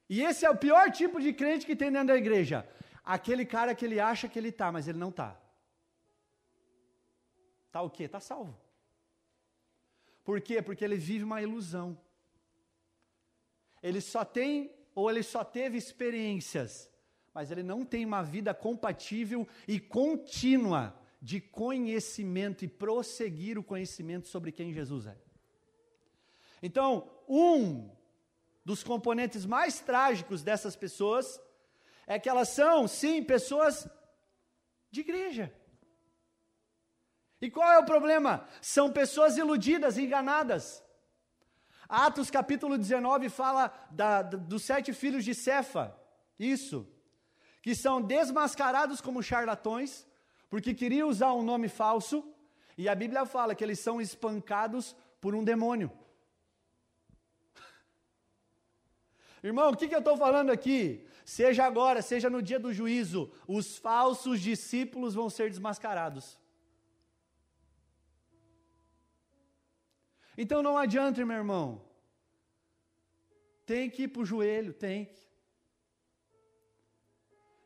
e 0.07 0.21
esse 0.21 0.45
é 0.45 0.49
o 0.51 0.55
pior 0.55 0.91
tipo 0.91 1.19
de 1.19 1.33
crente 1.33 1.65
que 1.65 1.75
tem 1.75 1.91
dentro 1.91 2.09
da 2.09 2.15
igreja. 2.15 2.63
Aquele 3.03 3.43
cara 3.43 3.73
que 3.73 3.83
ele 3.83 3.99
acha 3.99 4.27
que 4.27 4.37
ele 4.37 4.49
está, 4.49 4.71
mas 4.71 4.87
ele 4.87 4.99
não 4.99 5.09
está. 5.09 5.35
Está 7.69 7.83
o 7.83 7.89
quê? 7.89 8.05
Está 8.05 8.19
salvo. 8.19 8.59
Por 10.23 10.41
quê? 10.41 10.59
Porque 10.59 10.83
ele 10.83 10.97
vive 10.97 11.23
uma 11.23 11.39
ilusão. 11.39 11.95
Ele 13.81 14.01
só 14.01 14.25
tem, 14.25 14.75
ou 14.95 15.09
ele 15.09 15.21
só 15.21 15.43
teve 15.43 15.77
experiências, 15.77 16.91
mas 17.31 17.51
ele 17.51 17.61
não 17.61 17.85
tem 17.85 18.03
uma 18.03 18.23
vida 18.23 18.53
compatível 18.55 19.47
e 19.67 19.79
contínua 19.79 20.99
de 21.21 21.39
conhecimento 21.39 22.65
e 22.65 22.67
prosseguir 22.67 23.57
o 23.57 23.63
conhecimento 23.63 24.27
sobre 24.27 24.51
quem 24.51 24.73
Jesus 24.73 25.05
é. 25.05 25.15
Então, 26.61 27.07
um 27.27 27.89
dos 28.65 28.83
componentes 28.83 29.45
mais 29.45 29.79
trágicos 29.79 30.41
dessas 30.41 30.75
pessoas 30.75 31.39
é 32.07 32.17
que 32.17 32.27
elas 32.27 32.49
são, 32.49 32.87
sim, 32.87 33.23
pessoas 33.23 33.87
de 34.89 35.01
igreja. 35.01 35.53
E 37.41 37.49
qual 37.49 37.71
é 37.71 37.79
o 37.79 37.85
problema? 37.85 38.47
São 38.61 38.91
pessoas 38.91 39.37
iludidas, 39.37 39.97
enganadas. 39.97 40.83
Atos 41.87 42.29
capítulo 42.29 42.77
19 42.77 43.29
fala 43.29 43.73
da, 43.89 44.21
dos 44.21 44.63
sete 44.63 44.93
filhos 44.93 45.25
de 45.25 45.33
Cefa, 45.33 45.97
isso, 46.37 46.87
que 47.63 47.73
são 47.73 47.99
desmascarados 47.99 49.01
como 49.01 49.23
charlatões, 49.23 50.05
porque 50.49 50.73
queria 50.73 51.07
usar 51.07 51.33
um 51.33 51.41
nome 51.41 51.67
falso, 51.67 52.23
E 52.77 52.87
a 52.87 52.95
Bíblia 52.95 53.25
fala 53.25 53.53
que 53.53 53.63
eles 53.63 53.79
são 53.79 53.99
espancados 53.99 54.95
por 55.19 55.35
um 55.35 55.43
demônio. 55.43 55.91
Irmão, 59.43 59.71
o 59.71 59.75
que, 59.75 59.89
que 59.89 59.95
eu 59.95 59.99
estou 59.99 60.15
falando 60.15 60.49
aqui? 60.49 61.05
Seja 61.25 61.65
agora, 61.65 62.01
seja 62.01 62.29
no 62.29 62.41
dia 62.41 62.57
do 62.57 62.71
juízo, 62.71 63.29
os 63.45 63.77
falsos 63.77 64.39
discípulos 64.39 65.13
vão 65.13 65.29
ser 65.29 65.49
desmascarados. 65.49 66.38
Então 70.41 70.63
não 70.63 70.77
adianta, 70.77 71.25
meu 71.25 71.35
irmão. 71.35 71.81
Tem 73.65 73.89
que 73.89 74.03
ir 74.03 74.07
para 74.07 74.21
o 74.21 74.25
joelho, 74.25 74.73
tem 74.73 75.03
que. 75.03 75.27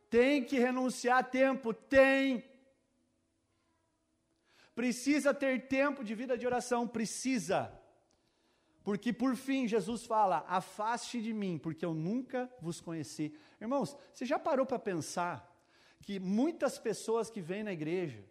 Tem 0.10 0.44
que 0.44 0.58
renunciar 0.58 1.20
a 1.20 1.24
tempo, 1.24 1.72
tem. 1.72 2.44
Precisa 4.74 5.36
ter 5.36 5.68
tempo 5.68 6.04
de 6.04 6.16
vida 6.16 6.36
de 6.36 6.48
oração, 6.48 6.88
precisa. 6.88 7.72
Porque 8.84 9.14
por 9.14 9.36
fim 9.36 9.68
Jesus 9.68 10.04
fala: 10.08 10.44
afaste 10.48 11.22
de 11.22 11.32
mim, 11.32 11.60
porque 11.60 11.86
eu 11.86 11.94
nunca 11.94 12.52
vos 12.60 12.82
conheci. 12.82 13.38
Irmãos, 13.62 13.96
você 14.12 14.26
já 14.26 14.40
parou 14.40 14.66
para 14.66 14.80
pensar 14.80 15.36
que 16.02 16.20
muitas 16.20 16.80
pessoas 16.80 17.30
que 17.30 17.40
vêm 17.40 17.62
na 17.62 17.72
igreja, 17.72 18.26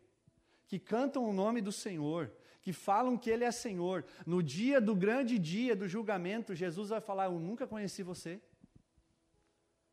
que 0.67 0.81
cantam 0.81 1.25
o 1.31 1.33
nome 1.33 1.61
do 1.61 1.71
Senhor, 1.71 2.33
que 2.63 2.73
falam 2.73 3.19
que 3.19 3.29
Ele 3.29 3.45
é 3.45 3.51
Senhor, 3.51 4.05
no 4.25 4.41
dia 4.41 4.81
do 4.81 4.95
grande 4.95 5.39
dia 5.39 5.75
do 5.75 5.89
julgamento, 5.89 6.55
Jesus 6.55 6.91
vai 6.91 7.01
falar: 7.01 7.27
Eu 7.27 7.39
nunca 7.39 7.67
conheci 7.67 8.03
você. 8.03 8.41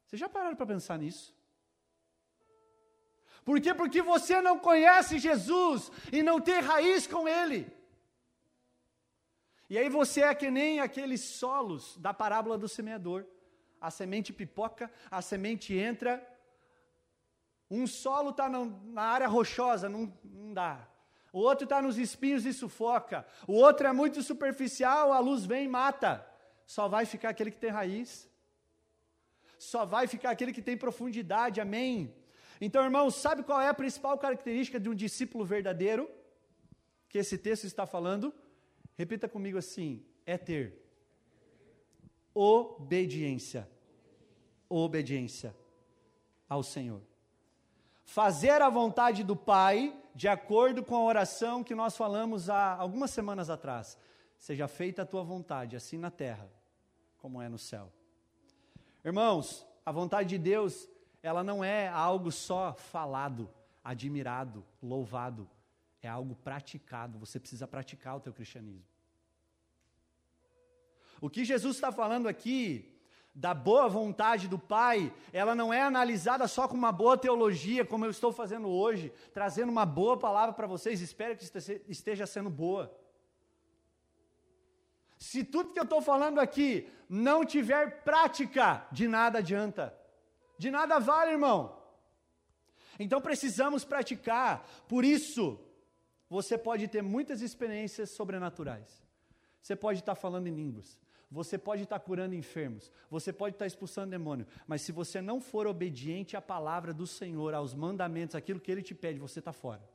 Vocês 0.05 0.19
já 0.19 0.29
pararam 0.29 0.55
para 0.55 0.67
pensar 0.67 0.97
nisso? 0.97 1.36
Por 3.43 3.60
quê? 3.60 3.73
Porque 3.73 4.01
você 4.01 4.39
não 4.39 4.60
conhece 4.60 5.17
Jesus 5.17 5.91
e 6.12 6.21
não 6.21 6.39
tem 6.39 6.60
raiz 6.60 7.08
com 7.08 7.27
Ele. 7.27 7.71
E 9.67 9.77
aí 9.77 9.89
você 9.89 10.21
é 10.21 10.36
que 10.36 10.51
nem 10.51 10.79
aqueles 10.79 11.21
solos 11.21 11.97
da 11.97 12.13
parábola 12.13 12.58
do 12.58 12.67
semeador. 12.67 13.25
A 13.82 13.89
semente 13.89 14.32
pipoca, 14.34 14.91
a 15.10 15.21
semente 15.21 15.73
entra. 15.73 16.23
Um 17.69 17.88
solo 17.88 18.32
está 18.32 18.47
na 18.49 19.03
área 19.03 19.27
rochosa, 19.27 19.88
não, 19.88 20.13
não 20.23 20.53
dá. 20.53 20.88
O 21.31 21.39
outro 21.39 21.65
está 21.65 21.81
nos 21.81 21.97
espinhos 21.97 22.45
e 22.45 22.53
sufoca. 22.53 23.25
O 23.47 23.53
outro 23.53 23.87
é 23.87 23.93
muito 23.93 24.21
superficial, 24.23 25.11
a 25.13 25.19
luz 25.19 25.45
vem 25.45 25.65
e 25.65 25.67
mata. 25.67 26.25
Só 26.65 26.87
vai 26.87 27.05
ficar 27.05 27.29
aquele 27.29 27.51
que 27.51 27.57
tem 27.57 27.69
raiz. 27.69 28.29
Só 29.57 29.85
vai 29.85 30.07
ficar 30.07 30.31
aquele 30.31 30.53
que 30.53 30.61
tem 30.61 30.77
profundidade, 30.77 31.59
amém? 31.59 32.15
Então, 32.61 32.83
irmãos, 32.83 33.15
sabe 33.15 33.43
qual 33.43 33.61
é 33.61 33.67
a 33.67 33.73
principal 33.73 34.17
característica 34.17 34.79
de 34.79 34.89
um 34.89 34.95
discípulo 34.95 35.45
verdadeiro? 35.45 36.09
Que 37.07 37.17
esse 37.17 37.37
texto 37.37 37.65
está 37.65 37.85
falando? 37.85 38.33
Repita 38.97 39.27
comigo 39.27 39.57
assim: 39.57 40.05
é 40.25 40.37
ter 40.37 40.79
obediência. 42.33 43.67
Obediência 44.67 45.55
ao 46.47 46.63
Senhor. 46.63 47.01
Fazer 48.03 48.61
a 48.61 48.69
vontade 48.69 49.23
do 49.23 49.35
Pai, 49.35 49.98
de 50.15 50.28
acordo 50.28 50.84
com 50.84 50.95
a 50.95 51.04
oração 51.04 51.63
que 51.63 51.76
nós 51.76 51.95
falamos 51.95 52.50
há 52.50 52.76
algumas 52.76 53.12
semanas 53.12 53.50
atrás. 53.50 53.98
Seja 54.38 54.67
feita 54.67 55.02
a 55.02 55.06
tua 55.06 55.24
vontade, 55.24 55.76
assim 55.76 55.98
na 55.98 56.10
terra, 56.10 56.50
como 57.17 57.41
é 57.41 57.50
no 57.50 57.58
céu. 57.58 57.91
Irmãos, 59.04 59.65
a 59.86 59.91
vontade 59.91 60.30
de 60.30 60.38
Deus, 60.38 60.89
ela 61.22 61.43
não 61.43 61.63
é 61.63 61.88
algo 61.88 62.32
só 62.32 62.74
falado, 62.74 63.50
admirado, 63.84 64.65
louvado 64.82 65.50
é 66.02 66.08
algo 66.08 66.36
praticado, 66.36 67.19
você 67.19 67.39
precisa 67.39 67.67
praticar 67.67 68.15
o 68.15 68.19
teu 68.19 68.34
cristianismo. 68.34 68.86
O 71.22 71.30
que 71.30 71.43
Jesus 71.43 71.76
está 71.76 71.91
falando 71.91 72.28
aqui, 72.28 72.98
da 73.33 73.53
boa 73.53 73.87
vontade 73.87 74.47
do 74.47 74.59
Pai, 74.59 75.13
ela 75.31 75.55
não 75.55 75.73
é 75.73 75.81
analisada 75.81 76.47
só 76.47 76.67
com 76.67 76.75
uma 76.75 76.91
boa 76.91 77.17
teologia, 77.17 77.85
como 77.85 78.05
eu 78.05 78.11
estou 78.11 78.31
fazendo 78.31 78.67
hoje, 78.67 79.13
trazendo 79.33 79.69
uma 79.69 79.85
boa 79.85 80.17
palavra 80.17 80.53
para 80.53 80.67
vocês, 80.67 81.01
espero 81.01 81.37
que 81.37 81.45
esteja 81.87 82.25
sendo 82.25 82.49
boa. 82.49 82.93
Se 85.17 85.43
tudo 85.43 85.73
que 85.73 85.79
eu 85.79 85.83
estou 85.83 86.01
falando 86.01 86.39
aqui 86.39 86.89
não 87.09 87.45
tiver 87.45 88.03
prática, 88.03 88.87
de 88.91 89.07
nada 89.07 89.39
adianta. 89.39 89.93
De 90.57 90.71
nada 90.71 90.99
vale, 90.99 91.31
irmão. 91.31 91.77
Então 92.97 93.21
precisamos 93.21 93.83
praticar. 93.83 94.65
Por 94.87 95.03
isso, 95.03 95.59
você 96.29 96.57
pode 96.57 96.87
ter 96.87 97.01
muitas 97.01 97.41
experiências 97.41 98.11
sobrenaturais. 98.11 99.03
Você 99.61 99.75
pode 99.75 99.99
estar 99.99 100.15
falando 100.15 100.47
em 100.47 100.55
línguas. 100.55 100.99
Você 101.31 101.57
pode 101.57 101.83
estar 101.83 101.99
curando 101.99 102.33
enfermos. 102.33 102.91
Você 103.09 103.31
pode 103.31 103.55
estar 103.55 103.67
expulsando 103.67 104.09
demônio. 104.09 104.47
Mas 104.65 104.81
se 104.81 104.91
você 104.91 105.21
não 105.21 105.39
for 105.39 105.67
obediente 105.67 106.35
à 106.35 106.41
palavra 106.41 106.91
do 106.91 107.05
Senhor, 107.05 107.53
aos 107.53 107.73
mandamentos, 107.73 108.35
aquilo 108.35 108.59
que 108.59 108.71
Ele 108.71 108.81
te 108.81 108.95
pede, 108.95 109.19
você 109.19 109.37
está 109.39 109.53
fora. 109.53 109.87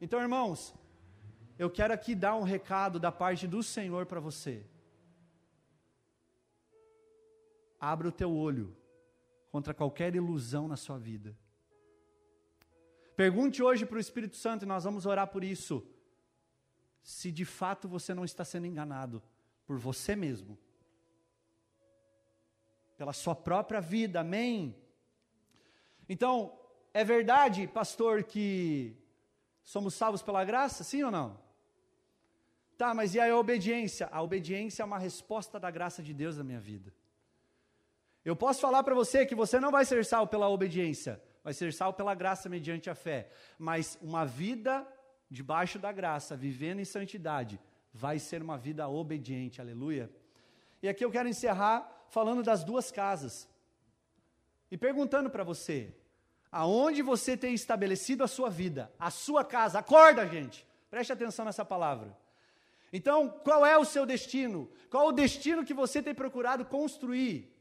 Então, 0.00 0.20
irmãos, 0.20 0.74
eu 1.58 1.68
quero 1.68 1.92
aqui 1.92 2.14
dar 2.14 2.34
um 2.34 2.42
recado 2.42 2.98
da 2.98 3.12
parte 3.12 3.46
do 3.46 3.62
Senhor 3.62 4.06
para 4.06 4.20
você. 4.20 4.64
Abra 7.78 8.08
o 8.08 8.12
teu 8.12 8.32
olho 8.34 8.74
contra 9.50 9.74
qualquer 9.74 10.14
ilusão 10.14 10.66
na 10.66 10.76
sua 10.76 10.98
vida. 10.98 11.36
Pergunte 13.14 13.62
hoje 13.62 13.84
para 13.84 13.98
o 13.98 14.00
Espírito 14.00 14.36
Santo, 14.36 14.64
e 14.64 14.68
nós 14.68 14.84
vamos 14.84 15.04
orar 15.04 15.26
por 15.26 15.44
isso. 15.44 15.86
Se 17.02 17.30
de 17.32 17.44
fato 17.44 17.88
você 17.88 18.14
não 18.14 18.24
está 18.24 18.44
sendo 18.44 18.66
enganado 18.66 19.22
por 19.66 19.78
você 19.78 20.14
mesmo, 20.16 20.58
pela 22.96 23.12
sua 23.12 23.34
própria 23.34 23.80
vida, 23.80 24.20
amém? 24.20 24.76
Então, 26.08 26.58
é 26.92 27.02
verdade, 27.04 27.66
pastor, 27.66 28.24
que 28.24 28.96
somos 29.62 29.94
salvos 29.94 30.22
pela 30.22 30.44
graça, 30.44 30.84
sim 30.84 31.02
ou 31.02 31.10
não? 31.10 31.40
Tá, 32.76 32.92
mas 32.94 33.14
e 33.14 33.20
a 33.20 33.36
obediência? 33.36 34.08
A 34.10 34.22
obediência 34.22 34.82
é 34.82 34.86
uma 34.86 34.98
resposta 34.98 35.60
da 35.60 35.70
graça 35.70 36.02
de 36.02 36.12
Deus 36.12 36.36
na 36.36 36.44
minha 36.44 36.58
vida. 36.58 36.92
Eu 38.24 38.34
posso 38.34 38.60
falar 38.60 38.82
para 38.82 38.94
você 38.94 39.24
que 39.24 39.34
você 39.34 39.60
não 39.60 39.70
vai 39.70 39.84
ser 39.84 40.04
salvo 40.04 40.30
pela 40.30 40.48
obediência, 40.48 41.22
vai 41.42 41.54
ser 41.54 41.72
salvo 41.72 41.96
pela 41.96 42.14
graça 42.14 42.48
mediante 42.48 42.90
a 42.90 42.94
fé. 42.94 43.30
Mas 43.58 43.98
uma 44.02 44.26
vida 44.26 44.86
debaixo 45.30 45.78
da 45.78 45.92
graça, 45.92 46.36
vivendo 46.36 46.80
em 46.80 46.84
santidade, 46.84 47.60
vai 47.92 48.18
ser 48.18 48.42
uma 48.42 48.58
vida 48.58 48.88
obediente, 48.88 49.60
aleluia. 49.60 50.10
E 50.82 50.88
aqui 50.88 51.04
eu 51.04 51.10
quero 51.10 51.28
encerrar 51.28 52.06
falando 52.08 52.42
das 52.42 52.64
duas 52.64 52.90
casas. 52.90 53.48
E 54.70 54.76
perguntando 54.76 55.30
para 55.30 55.44
você, 55.44 55.94
aonde 56.50 57.02
você 57.02 57.36
tem 57.36 57.54
estabelecido 57.54 58.24
a 58.24 58.28
sua 58.28 58.50
vida, 58.50 58.90
a 58.98 59.10
sua 59.10 59.44
casa, 59.44 59.78
acorda, 59.78 60.26
gente, 60.26 60.66
preste 60.90 61.12
atenção 61.12 61.44
nessa 61.44 61.64
palavra. 61.64 62.16
Então, 62.92 63.28
qual 63.28 63.64
é 63.64 63.78
o 63.78 63.84
seu 63.84 64.04
destino? 64.04 64.68
Qual 64.90 65.08
o 65.08 65.12
destino 65.12 65.64
que 65.64 65.72
você 65.72 66.02
tem 66.02 66.14
procurado 66.14 66.64
construir 66.64 67.54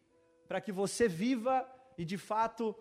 para 0.47 0.60
que 0.60 0.71
você 0.71 1.08
viva 1.08 1.69
e 1.95 2.03
de 2.03 2.17
fato 2.17 2.75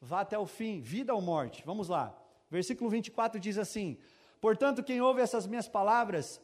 vá 0.00 0.20
até 0.20 0.38
o 0.38 0.46
fim, 0.46 0.80
vida 0.80 1.14
ou 1.14 1.20
morte. 1.20 1.62
Vamos 1.66 1.88
lá. 1.88 2.16
Versículo 2.50 2.88
24 2.88 3.38
diz 3.38 3.58
assim: 3.58 3.98
Portanto, 4.40 4.82
quem 4.82 5.00
ouve 5.00 5.20
essas 5.20 5.46
minhas 5.46 5.68
palavras 5.68 6.40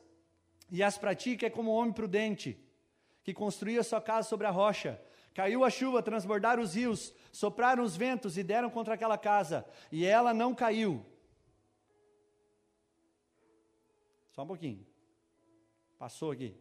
e 0.70 0.82
as 0.82 0.98
pratica 0.98 1.46
é 1.46 1.50
como 1.50 1.72
um 1.72 1.74
homem 1.74 1.92
prudente, 1.92 2.60
que 3.22 3.32
construiu 3.32 3.80
a 3.80 3.84
sua 3.84 4.00
casa 4.00 4.28
sobre 4.28 4.46
a 4.46 4.50
rocha. 4.50 5.00
Caiu 5.34 5.64
a 5.64 5.70
chuva, 5.70 6.02
transbordaram 6.02 6.62
os 6.62 6.74
rios, 6.74 7.14
sopraram 7.32 7.82
os 7.82 7.96
ventos 7.96 8.38
e 8.38 8.42
deram 8.42 8.70
contra 8.70 8.94
aquela 8.94 9.18
casa, 9.18 9.66
e 9.90 10.04
ela 10.04 10.32
não 10.32 10.54
caiu. 10.54 11.04
Só 14.30 14.42
um 14.42 14.46
pouquinho. 14.46 14.86
Passou 15.98 16.30
aqui. 16.30 16.54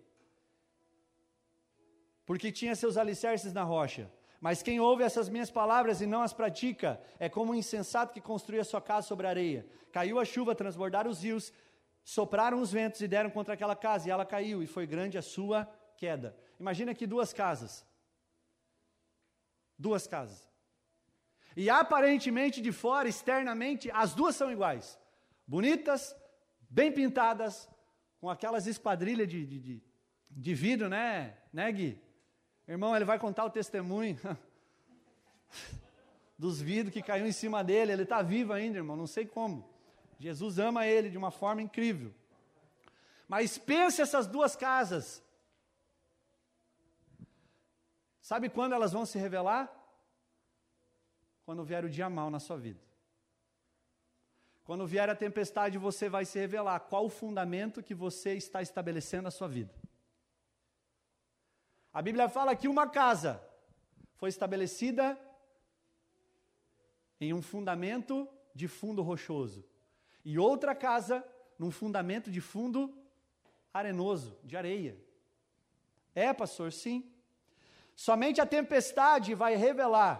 Porque 2.25 2.51
tinha 2.51 2.75
seus 2.75 2.97
alicerces 2.97 3.53
na 3.53 3.63
rocha. 3.63 4.11
Mas 4.45 4.61
quem 4.61 4.79
ouve 4.79 5.01
essas 5.01 5.27
minhas 5.27 5.49
palavras 5.49 6.01
e 6.01 6.05
não 6.05 6.21
as 6.21 6.31
pratica 6.31 7.01
é 7.17 7.27
como 7.27 7.51
um 7.51 7.55
insensato 7.55 8.13
que 8.13 8.21
construiu 8.21 8.61
a 8.61 8.63
sua 8.63 8.79
casa 8.79 9.07
sobre 9.07 9.25
a 9.25 9.31
areia. 9.31 9.65
Caiu 9.91 10.19
a 10.19 10.23
chuva, 10.23 10.53
transbordaram 10.53 11.09
os 11.09 11.23
rios, 11.23 11.51
sopraram 12.03 12.61
os 12.61 12.71
ventos 12.71 13.01
e 13.01 13.07
deram 13.07 13.31
contra 13.31 13.55
aquela 13.55 13.75
casa, 13.75 14.07
e 14.07 14.11
ela 14.11 14.23
caiu, 14.23 14.61
e 14.61 14.67
foi 14.67 14.85
grande 14.85 15.17
a 15.17 15.21
sua 15.23 15.65
queda. 15.97 16.37
Imagina 16.59 16.91
aqui 16.91 17.07
duas 17.07 17.33
casas. 17.33 17.83
Duas 19.79 20.05
casas. 20.05 20.47
E 21.57 21.67
aparentemente 21.67 22.61
de 22.61 22.71
fora, 22.71 23.09
externamente, 23.09 23.89
as 23.89 24.13
duas 24.13 24.35
são 24.35 24.51
iguais. 24.51 24.95
Bonitas, 25.47 26.15
bem 26.69 26.91
pintadas, 26.91 27.67
com 28.19 28.29
aquelas 28.29 28.67
esquadrilhas 28.67 29.27
de, 29.27 29.43
de, 29.43 29.59
de, 29.59 29.83
de 30.29 30.53
vidro, 30.53 30.87
né, 30.87 31.35
né 31.51 31.71
Gui? 31.71 32.04
Irmão, 32.67 32.95
ele 32.95 33.05
vai 33.05 33.19
contar 33.19 33.45
o 33.45 33.49
testemunho. 33.49 34.19
dos 36.37 36.61
vidros 36.61 36.93
que 36.93 37.01
caiu 37.01 37.25
em 37.25 37.31
cima 37.31 37.63
dele. 37.63 37.91
Ele 37.91 38.03
está 38.03 38.21
vivo 38.21 38.53
ainda, 38.53 38.77
irmão, 38.77 38.95
não 38.95 39.07
sei 39.07 39.25
como. 39.25 39.67
Jesus 40.19 40.59
ama 40.59 40.85
ele 40.85 41.09
de 41.09 41.17
uma 41.17 41.31
forma 41.31 41.61
incrível. 41.61 42.13
Mas 43.27 43.57
pense 43.57 44.01
essas 44.01 44.27
duas 44.27 44.55
casas. 44.55 45.23
Sabe 48.21 48.49
quando 48.49 48.73
elas 48.73 48.91
vão 48.91 49.05
se 49.05 49.17
revelar? 49.17 49.71
Quando 51.45 51.63
vier 51.63 51.85
o 51.85 51.89
dia 51.89 52.09
mal 52.09 52.29
na 52.29 52.39
sua 52.39 52.57
vida. 52.57 52.79
Quando 54.63 54.87
vier 54.87 55.07
a 55.09 55.15
tempestade, 55.15 55.77
você 55.77 56.09
vai 56.09 56.25
se 56.25 56.39
revelar 56.39 56.79
qual 56.79 57.05
o 57.05 57.09
fundamento 57.09 57.83
que 57.83 57.93
você 57.93 58.33
está 58.33 58.63
estabelecendo 58.63 59.23
na 59.23 59.31
sua 59.31 59.47
vida. 59.47 59.71
A 61.95 62.01
Bíblia 62.01 62.27
fala 62.27 62.57
que 62.57 62.67
uma 62.67 62.89
casa 62.89 63.41
foi 64.15 64.27
estabelecida 64.27 65.17
em 67.21 67.33
um 67.33 67.41
fundamento 67.41 68.27
de 68.53 68.67
fundo 68.67 69.01
rochoso, 69.01 69.63
e 70.25 70.37
outra 70.37 70.75
casa 70.75 71.25
num 71.57 71.71
fundamento 71.71 72.29
de 72.29 72.41
fundo 72.41 72.93
arenoso, 73.73 74.37
de 74.43 74.57
areia. 74.57 75.01
É, 76.13 76.33
pastor, 76.33 76.73
sim. 76.73 77.09
Somente 77.95 78.41
a 78.41 78.45
tempestade 78.45 79.33
vai 79.33 79.55
revelar 79.55 80.19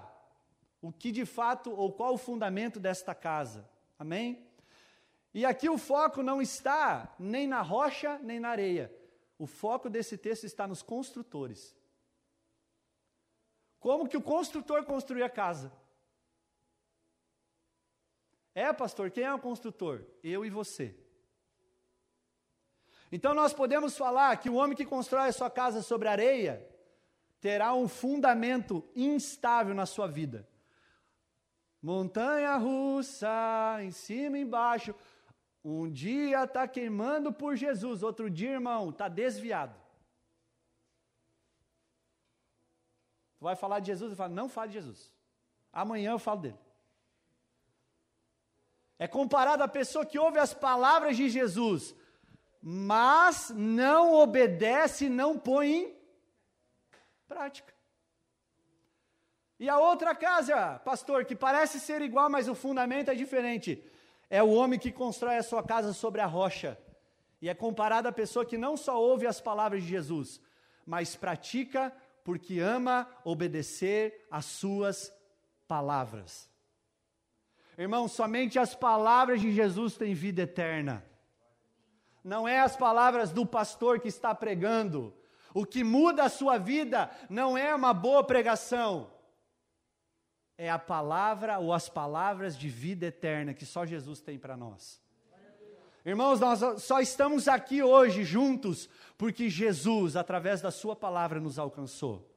o 0.82 0.93
que 0.93 1.11
de 1.11 1.26
fato 1.26 1.73
ou 1.73 1.91
qual 1.91 2.13
o 2.13 2.17
fundamento 2.17 2.80
desta 2.80 3.13
casa. 3.13 3.69
Amém? 3.99 4.47
E 5.34 5.45
aqui 5.45 5.67
o 5.67 5.78
foco 5.78 6.23
não 6.23 6.41
está 6.41 7.13
nem 7.19 7.45
na 7.45 7.61
rocha 7.61 8.17
nem 8.23 8.39
na 8.39 8.47
areia. 8.47 8.89
O 9.38 9.45
foco 9.45 9.89
desse 9.89 10.17
texto 10.17 10.45
está 10.45 10.67
nos 10.67 10.81
construtores. 10.81 11.75
Como 13.79 14.07
que 14.07 14.17
o 14.17 14.21
construtor 14.21 14.83
construiu 14.86 15.25
a 15.25 15.29
casa? 15.29 15.71
É, 18.53 18.71
pastor, 18.71 19.11
quem 19.11 19.25
é 19.25 19.33
o 19.33 19.39
construtor? 19.39 20.05
Eu 20.23 20.45
e 20.45 20.49
você. 20.49 20.97
Então 23.11 23.33
nós 23.33 23.53
podemos 23.53 23.97
falar 23.97 24.36
que 24.38 24.49
o 24.49 24.55
homem 24.55 24.75
que 24.75 24.86
constrói 24.86 25.29
a 25.29 25.33
sua 25.33 25.49
casa 25.49 25.81
sobre 25.81 26.07
areia 26.07 26.65
terá 27.39 27.73
um 27.73 27.88
fundamento 27.88 28.83
instável 28.95 29.75
na 29.75 29.86
sua 29.86 30.07
vida. 30.07 30.47
Montanha 31.81 32.55
russa, 32.57 33.77
em 33.81 33.91
cima 33.91 34.39
e 34.39 34.41
embaixo. 34.41 34.95
Um 35.68 35.89
dia 35.89 36.43
está 36.43 36.68
queimando 36.68 37.34
por 37.34 37.55
Jesus, 37.55 38.03
outro 38.03 38.30
dia, 38.30 38.51
irmão, 38.51 38.91
está 38.91 39.07
desviado. 39.07 39.76
Tu 43.39 43.43
vai 43.43 43.55
falar 43.55 43.80
de 43.80 43.88
Jesus 43.88 44.13
e 44.13 44.16
fala, 44.16 44.30
não 44.30 44.47
fale 44.47 44.68
de 44.68 44.76
Jesus. 44.76 45.11
Amanhã 45.74 46.11
eu 46.11 46.20
falo 46.20 46.41
dele. 46.41 46.59
É 48.99 49.07
comparado 49.07 49.63
à 49.63 49.68
pessoa 49.68 50.05
que 50.05 50.20
ouve 50.20 50.38
as 50.38 50.53
palavras 50.53 51.18
de 51.18 51.30
Jesus, 51.30 51.95
mas 52.61 53.49
não 53.49 54.13
obedece, 54.13 55.09
não 55.09 55.39
põe 55.39 55.72
em 55.72 55.97
prática. 57.28 57.74
E 59.59 59.68
a 59.68 59.80
outra 59.80 60.13
casa, 60.13 60.78
pastor, 60.86 61.26
que 61.26 61.36
parece 61.36 61.80
ser 61.80 62.03
igual, 62.03 62.30
mas 62.30 62.47
o 62.47 62.53
fundamento 62.53 63.09
é 63.09 63.16
diferente. 63.16 63.84
É 64.30 64.41
o 64.41 64.51
homem 64.51 64.80
que 64.80 64.91
constrói 64.91 65.38
a 65.38 65.43
sua 65.43 65.63
casa 65.63 65.93
sobre 65.93 66.21
a 66.21 66.26
rocha. 66.26 66.78
E 67.41 67.49
é 67.49 67.53
comparado 67.53 68.07
à 68.07 68.11
pessoa 68.11 68.45
que 68.45 68.57
não 68.57 68.76
só 68.76 68.99
ouve 68.99 69.28
as 69.28 69.39
palavras 69.39 69.84
de 69.84 69.89
Jesus, 69.89 70.41
mas 70.86 71.15
pratica 71.15 71.93
porque 72.23 72.59
ama 72.59 73.07
obedecer 73.23 74.26
às 74.32 74.45
suas 74.45 75.13
palavras. 75.67 76.49
Irmão, 77.78 78.07
somente 78.07 78.57
as 78.57 78.73
palavras 78.73 79.41
de 79.41 79.51
Jesus 79.51 79.95
têm 79.95 80.13
vida 80.13 80.43
eterna. 80.43 81.05
Não 82.23 82.47
é 82.47 82.59
as 82.59 82.76
palavras 82.76 83.32
do 83.32 83.45
pastor 83.45 83.99
que 83.99 84.07
está 84.07 84.34
pregando. 84.34 85.13
O 85.53 85.65
que 85.65 85.84
muda 85.84 86.23
a 86.23 86.30
sua 86.30 86.57
vida 86.57 87.11
não 87.30 87.57
é 87.57 87.73
uma 87.76 87.93
boa 87.93 88.23
pregação. 88.23 89.11
É 90.57 90.69
a 90.69 90.79
palavra 90.79 91.59
ou 91.59 91.73
as 91.73 91.89
palavras 91.89 92.57
de 92.57 92.69
vida 92.69 93.07
eterna 93.07 93.53
que 93.53 93.65
só 93.65 93.85
Jesus 93.85 94.21
tem 94.21 94.39
para 94.39 94.55
nós. 94.55 95.01
Irmãos, 96.05 96.39
nós 96.39 96.83
só 96.83 97.01
estamos 97.01 97.47
aqui 97.47 97.81
hoje 97.81 98.23
juntos 98.23 98.87
porque 99.17 99.49
Jesus, 99.49 100.15
através 100.15 100.61
da 100.61 100.71
Sua 100.71 100.95
palavra, 100.95 101.39
nos 101.39 101.57
alcançou. 101.57 102.31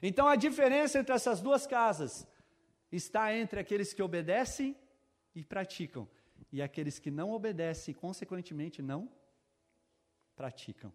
Então 0.00 0.28
a 0.28 0.36
diferença 0.36 0.98
entre 0.98 1.14
essas 1.14 1.40
duas 1.40 1.66
casas 1.66 2.26
está 2.90 3.34
entre 3.34 3.58
aqueles 3.60 3.92
que 3.92 4.02
obedecem 4.02 4.76
e 5.34 5.44
praticam, 5.44 6.08
e 6.52 6.62
aqueles 6.62 6.98
que 6.98 7.10
não 7.10 7.30
obedecem 7.32 7.92
e, 7.92 7.94
consequentemente, 7.94 8.80
não 8.80 9.10
praticam. 10.34 10.92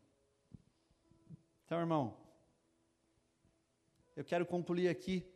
Então, 1.66 1.80
irmão, 1.80 2.18
eu 4.16 4.24
quero 4.24 4.46
concluir 4.46 4.88
aqui. 4.90 5.31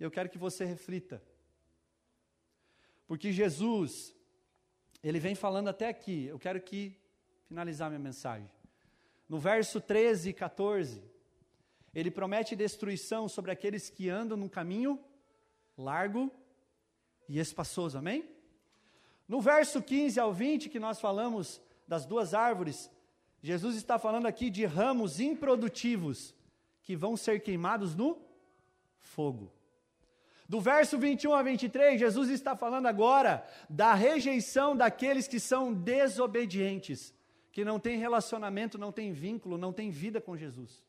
Eu 0.00 0.10
quero 0.10 0.30
que 0.30 0.38
você 0.38 0.64
reflita. 0.64 1.22
Porque 3.06 3.30
Jesus, 3.32 4.14
ele 5.04 5.20
vem 5.20 5.34
falando 5.34 5.68
até 5.68 5.88
aqui. 5.88 6.24
Eu 6.24 6.38
quero 6.38 6.60
que 6.60 6.98
finalizar 7.46 7.90
minha 7.90 8.00
mensagem. 8.00 8.50
No 9.28 9.38
verso 9.38 9.80
13 9.80 10.30
e 10.30 10.32
14, 10.32 11.02
ele 11.94 12.10
promete 12.10 12.56
destruição 12.56 13.28
sobre 13.28 13.50
aqueles 13.50 13.90
que 13.90 14.08
andam 14.08 14.36
num 14.36 14.48
caminho 14.48 14.98
largo 15.76 16.32
e 17.28 17.38
espaçoso, 17.38 17.98
amém? 17.98 18.28
No 19.28 19.40
verso 19.40 19.82
15 19.82 20.18
ao 20.18 20.32
20, 20.32 20.68
que 20.68 20.80
nós 20.80 20.98
falamos 20.98 21.60
das 21.86 22.06
duas 22.06 22.34
árvores, 22.34 22.90
Jesus 23.42 23.76
está 23.76 23.98
falando 23.98 24.26
aqui 24.26 24.50
de 24.50 24.64
ramos 24.64 25.20
improdutivos 25.20 26.34
que 26.82 26.96
vão 26.96 27.16
ser 27.16 27.40
queimados 27.40 27.94
no 27.94 28.20
fogo. 28.98 29.52
Do 30.50 30.60
verso 30.60 30.98
21 30.98 31.32
a 31.32 31.44
23, 31.44 32.00
Jesus 32.00 32.28
está 32.28 32.56
falando 32.56 32.86
agora 32.86 33.46
da 33.68 33.94
rejeição 33.94 34.74
daqueles 34.74 35.28
que 35.28 35.38
são 35.38 35.72
desobedientes, 35.72 37.14
que 37.52 37.64
não 37.64 37.78
têm 37.78 38.00
relacionamento, 38.00 38.76
não 38.76 38.90
têm 38.90 39.12
vínculo, 39.12 39.56
não 39.56 39.72
têm 39.72 39.92
vida 39.92 40.20
com 40.20 40.36
Jesus. 40.36 40.82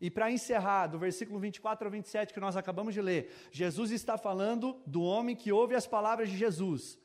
E 0.00 0.10
para 0.10 0.28
encerrar, 0.28 0.88
do 0.88 0.98
versículo 0.98 1.38
24 1.38 1.86
ao 1.86 1.92
27 1.92 2.34
que 2.34 2.40
nós 2.40 2.56
acabamos 2.56 2.94
de 2.94 3.00
ler, 3.00 3.32
Jesus 3.52 3.92
está 3.92 4.18
falando 4.18 4.76
do 4.84 5.02
homem 5.02 5.36
que 5.36 5.52
ouve 5.52 5.76
as 5.76 5.86
palavras 5.86 6.28
de 6.28 6.36
Jesus 6.36 6.98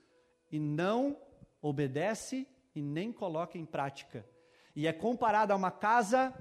e 0.51 0.57
não 0.57 1.21
obedece 1.61 2.47
e 2.73 2.81
nem 2.81 3.11
coloca 3.11 3.59
em 3.59 3.65
prática. 3.65 4.27
E 4.75 4.87
é 4.87 4.91
comparado 4.91 5.53
a 5.53 5.55
uma 5.55 5.69
casa 5.69 6.33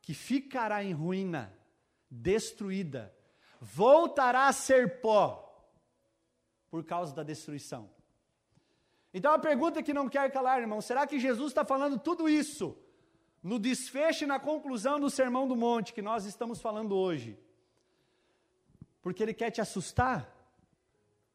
que 0.00 0.14
ficará 0.14 0.82
em 0.82 0.94
ruína, 0.94 1.52
destruída, 2.10 3.14
voltará 3.64 4.46
a 4.46 4.52
ser 4.52 5.00
pó 5.00 5.40
por 6.70 6.84
causa 6.84 7.14
da 7.14 7.22
destruição. 7.22 7.90
Então 9.12 9.32
a 9.32 9.38
pergunta 9.38 9.82
que 9.82 9.94
não 9.94 10.08
quer 10.08 10.30
calar, 10.30 10.60
irmão, 10.60 10.80
será 10.80 11.06
que 11.06 11.18
Jesus 11.18 11.48
está 11.48 11.64
falando 11.64 11.98
tudo 11.98 12.28
isso 12.28 12.76
no 13.42 13.58
desfecho 13.58 14.24
e 14.24 14.26
na 14.26 14.38
conclusão 14.38 14.98
do 14.98 15.10
Sermão 15.10 15.46
do 15.46 15.54
Monte 15.54 15.92
que 15.92 16.02
nós 16.02 16.24
estamos 16.24 16.60
falando 16.60 16.96
hoje. 16.96 17.38
Porque 19.02 19.22
ele 19.22 19.34
quer 19.34 19.50
te 19.50 19.60
assustar? 19.60 20.30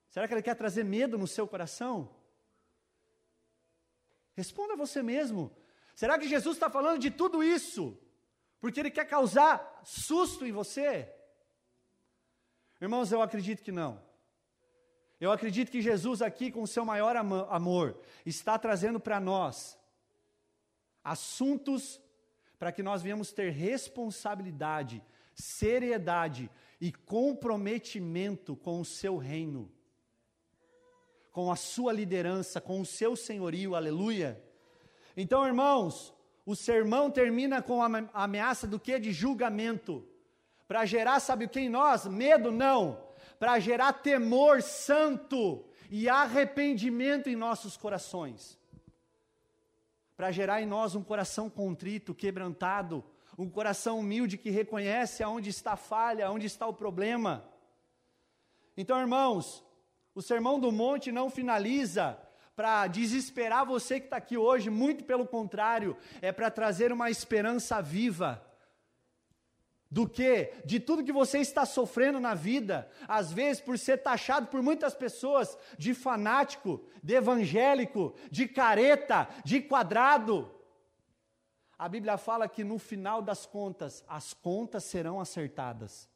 Será 0.10 0.28
que 0.28 0.34
ele 0.34 0.42
quer 0.42 0.56
trazer 0.56 0.84
medo 0.84 1.20
no 1.20 1.28
seu 1.28 1.48
coração? 1.48 2.10
Responda 4.34 4.76
você 4.76 5.04
mesmo. 5.04 5.52
Será 5.96 6.18
que 6.18 6.28
Jesus 6.28 6.56
está 6.56 6.70
falando 6.70 7.00
de 7.00 7.12
tudo 7.12 7.44
isso 7.44 7.98
porque 8.60 8.80
ele 8.80 8.92
quer 8.92 9.06
causar 9.06 9.82
susto 9.84 10.46
em 10.46 10.52
você? 10.52 11.14
Irmãos, 12.82 13.12
eu 13.12 13.22
acredito 13.22 13.62
que 13.62 13.72
não. 13.72 14.02
Eu 15.20 15.32
acredito 15.32 15.70
que 15.70 15.82
Jesus, 15.82 16.22
aqui, 16.22 16.50
com 16.50 16.62
o 16.62 16.68
seu 16.68 16.86
maior 16.86 17.16
amor, 17.18 18.00
está 18.26 18.58
trazendo 18.58 19.00
para 19.00 19.20
nós 19.20 19.78
assuntos 21.04 22.00
para 22.58 22.72
que 22.72 22.84
nós 22.84 23.02
venhamos 23.02 23.32
ter 23.32 23.52
responsabilidade, 23.52 25.04
seriedade 25.34 26.50
e 26.80 26.92
comprometimento 26.92 28.56
com 28.56 28.82
o 28.82 28.86
seu 28.86 29.18
reino, 29.18 29.72
com 31.32 31.52
a 31.52 31.56
sua 31.56 31.94
liderança, 31.94 32.60
com 32.60 32.82
o 32.82 32.86
seu 32.86 33.16
senhorio, 33.16 33.76
aleluia. 33.76 34.42
Então, 35.16 35.46
irmãos, 35.46 36.14
o 36.46 36.56
sermão 36.56 37.12
termina 37.12 37.62
com 37.62 37.84
a 37.84 37.88
ameaça 38.14 38.66
do 38.66 38.80
que? 38.80 38.98
De 39.00 39.12
julgamento. 39.12 40.08
Para 40.70 40.86
gerar, 40.86 41.20
sabe 41.20 41.44
o 41.44 41.50
que 41.50 41.60
em 41.60 41.68
nós? 41.68 42.08
Medo? 42.08 42.50
Não. 42.50 43.04
Para 43.38 43.60
gerar 43.60 43.92
temor 43.92 44.62
santo 44.62 45.66
e 45.90 46.08
arrependimento 46.08 47.28
em 47.28 47.36
nossos 47.36 47.76
corações 47.76 48.58
para 50.20 50.34
gerar 50.34 50.62
em 50.62 50.66
nós 50.66 50.96
um 50.96 51.02
coração 51.02 51.50
contrito, 51.50 52.14
quebrantado, 52.14 53.02
um 53.38 53.50
coração 53.50 54.00
humilde 54.00 54.38
que 54.38 54.50
reconhece 54.50 55.24
aonde 55.24 55.50
está 55.50 55.72
a 55.72 55.78
falha, 55.78 56.28
aonde 56.28 56.46
está 56.46 56.68
o 56.68 56.74
problema. 56.74 57.50
Então, 58.76 59.00
irmãos, 59.00 59.64
o 60.14 60.22
Sermão 60.22 60.60
do 60.60 60.74
Monte 60.74 61.10
não 61.10 61.30
finaliza 61.30 62.20
para 62.54 62.86
desesperar 62.88 63.66
você 63.66 63.98
que 63.98 64.08
está 64.08 64.18
aqui 64.18 64.36
hoje, 64.36 64.70
muito 64.70 65.06
pelo 65.06 65.26
contrário, 65.26 65.96
é 66.22 66.34
para 66.34 66.52
trazer 66.52 66.92
uma 66.92 67.10
esperança 67.10 67.82
viva. 67.82 68.46
Do 69.92 70.08
que? 70.08 70.54
De 70.64 70.80
tudo 70.80 71.04
que 71.04 71.12
você 71.12 71.40
está 71.40 71.66
sofrendo 71.66 72.20
na 72.20 72.36
vida, 72.36 72.90
às 73.08 73.32
vezes 73.32 73.60
por 73.60 73.78
ser 73.78 73.98
taxado 73.98 74.48
por 74.48 74.62
muitas 74.62 74.94
pessoas 74.94 75.58
de 75.80 75.96
fanático, 75.96 76.86
de 77.02 77.16
evangélico, 77.16 78.14
de 78.30 78.48
careta, 78.48 79.28
de 79.44 79.62
quadrado. 79.62 80.54
A 81.78 81.90
Bíblia 81.90 82.18
fala 82.18 82.48
que 82.48 82.64
no 82.64 82.78
final 82.78 83.22
das 83.22 83.48
contas, 83.48 84.04
as 84.08 84.34
contas 84.34 84.84
serão 84.84 85.20
acertadas. 85.20 86.08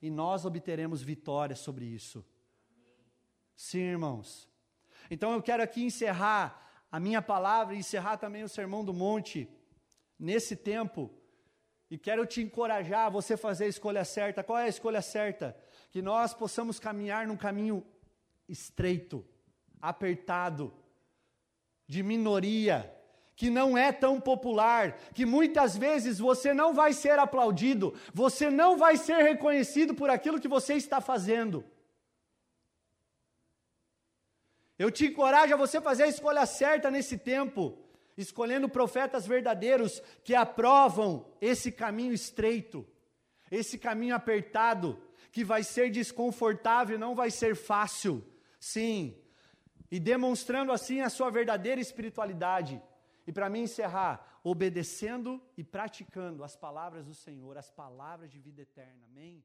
E 0.00 0.08
nós 0.10 0.44
obteremos 0.44 1.02
vitória 1.02 1.56
sobre 1.56 1.84
isso. 1.84 2.24
Sim, 3.56 3.80
irmãos. 3.80 4.48
Então 5.10 5.32
eu 5.32 5.42
quero 5.42 5.62
aqui 5.62 5.82
encerrar 5.82 6.84
a 6.90 7.00
minha 7.00 7.22
palavra 7.22 7.74
e 7.74 7.78
encerrar 7.78 8.16
também 8.16 8.44
o 8.44 8.48
Sermão 8.48 8.84
do 8.84 8.92
Monte 8.92 9.48
nesse 10.18 10.54
tempo. 10.54 11.10
E 11.92 11.98
quero 11.98 12.24
te 12.24 12.40
encorajar 12.40 13.04
a 13.04 13.10
você 13.10 13.36
fazer 13.36 13.64
a 13.64 13.68
escolha 13.68 14.02
certa. 14.02 14.42
Qual 14.42 14.58
é 14.58 14.64
a 14.64 14.68
escolha 14.68 15.02
certa? 15.02 15.54
Que 15.90 16.00
nós 16.00 16.32
possamos 16.32 16.80
caminhar 16.80 17.26
num 17.26 17.36
caminho 17.36 17.86
estreito, 18.48 19.22
apertado, 19.78 20.72
de 21.86 22.02
minoria, 22.02 22.90
que 23.36 23.50
não 23.50 23.76
é 23.76 23.92
tão 23.92 24.18
popular, 24.18 24.96
que 25.12 25.26
muitas 25.26 25.76
vezes 25.76 26.18
você 26.18 26.54
não 26.54 26.72
vai 26.72 26.94
ser 26.94 27.18
aplaudido, 27.18 27.94
você 28.14 28.48
não 28.48 28.78
vai 28.78 28.96
ser 28.96 29.18
reconhecido 29.18 29.92
por 29.92 30.08
aquilo 30.08 30.40
que 30.40 30.48
você 30.48 30.72
está 30.72 30.98
fazendo. 30.98 31.62
Eu 34.78 34.90
te 34.90 35.08
encorajo 35.08 35.52
a 35.52 35.58
você 35.58 35.78
fazer 35.78 36.04
a 36.04 36.08
escolha 36.08 36.46
certa 36.46 36.90
nesse 36.90 37.18
tempo, 37.18 37.78
escolhendo 38.16 38.68
profetas 38.68 39.26
verdadeiros 39.26 40.02
que 40.24 40.34
aprovam 40.34 41.26
esse 41.40 41.72
caminho 41.72 42.12
estreito, 42.12 42.86
esse 43.50 43.78
caminho 43.78 44.14
apertado, 44.14 45.00
que 45.30 45.44
vai 45.44 45.62
ser 45.62 45.90
desconfortável, 45.90 46.98
não 46.98 47.14
vai 47.14 47.30
ser 47.30 47.56
fácil. 47.56 48.24
Sim, 48.60 49.16
e 49.92 50.00
demonstrando 50.00 50.72
assim 50.72 51.02
a 51.02 51.10
sua 51.10 51.30
verdadeira 51.30 51.78
espiritualidade. 51.78 52.82
E 53.26 53.32
para 53.32 53.50
mim 53.50 53.64
encerrar, 53.64 54.40
obedecendo 54.42 55.38
e 55.54 55.62
praticando 55.62 56.42
as 56.42 56.56
palavras 56.56 57.04
do 57.04 57.14
Senhor, 57.14 57.58
as 57.58 57.70
palavras 57.70 58.30
de 58.30 58.40
vida 58.40 58.62
eterna. 58.62 59.04
Amém? 59.04 59.44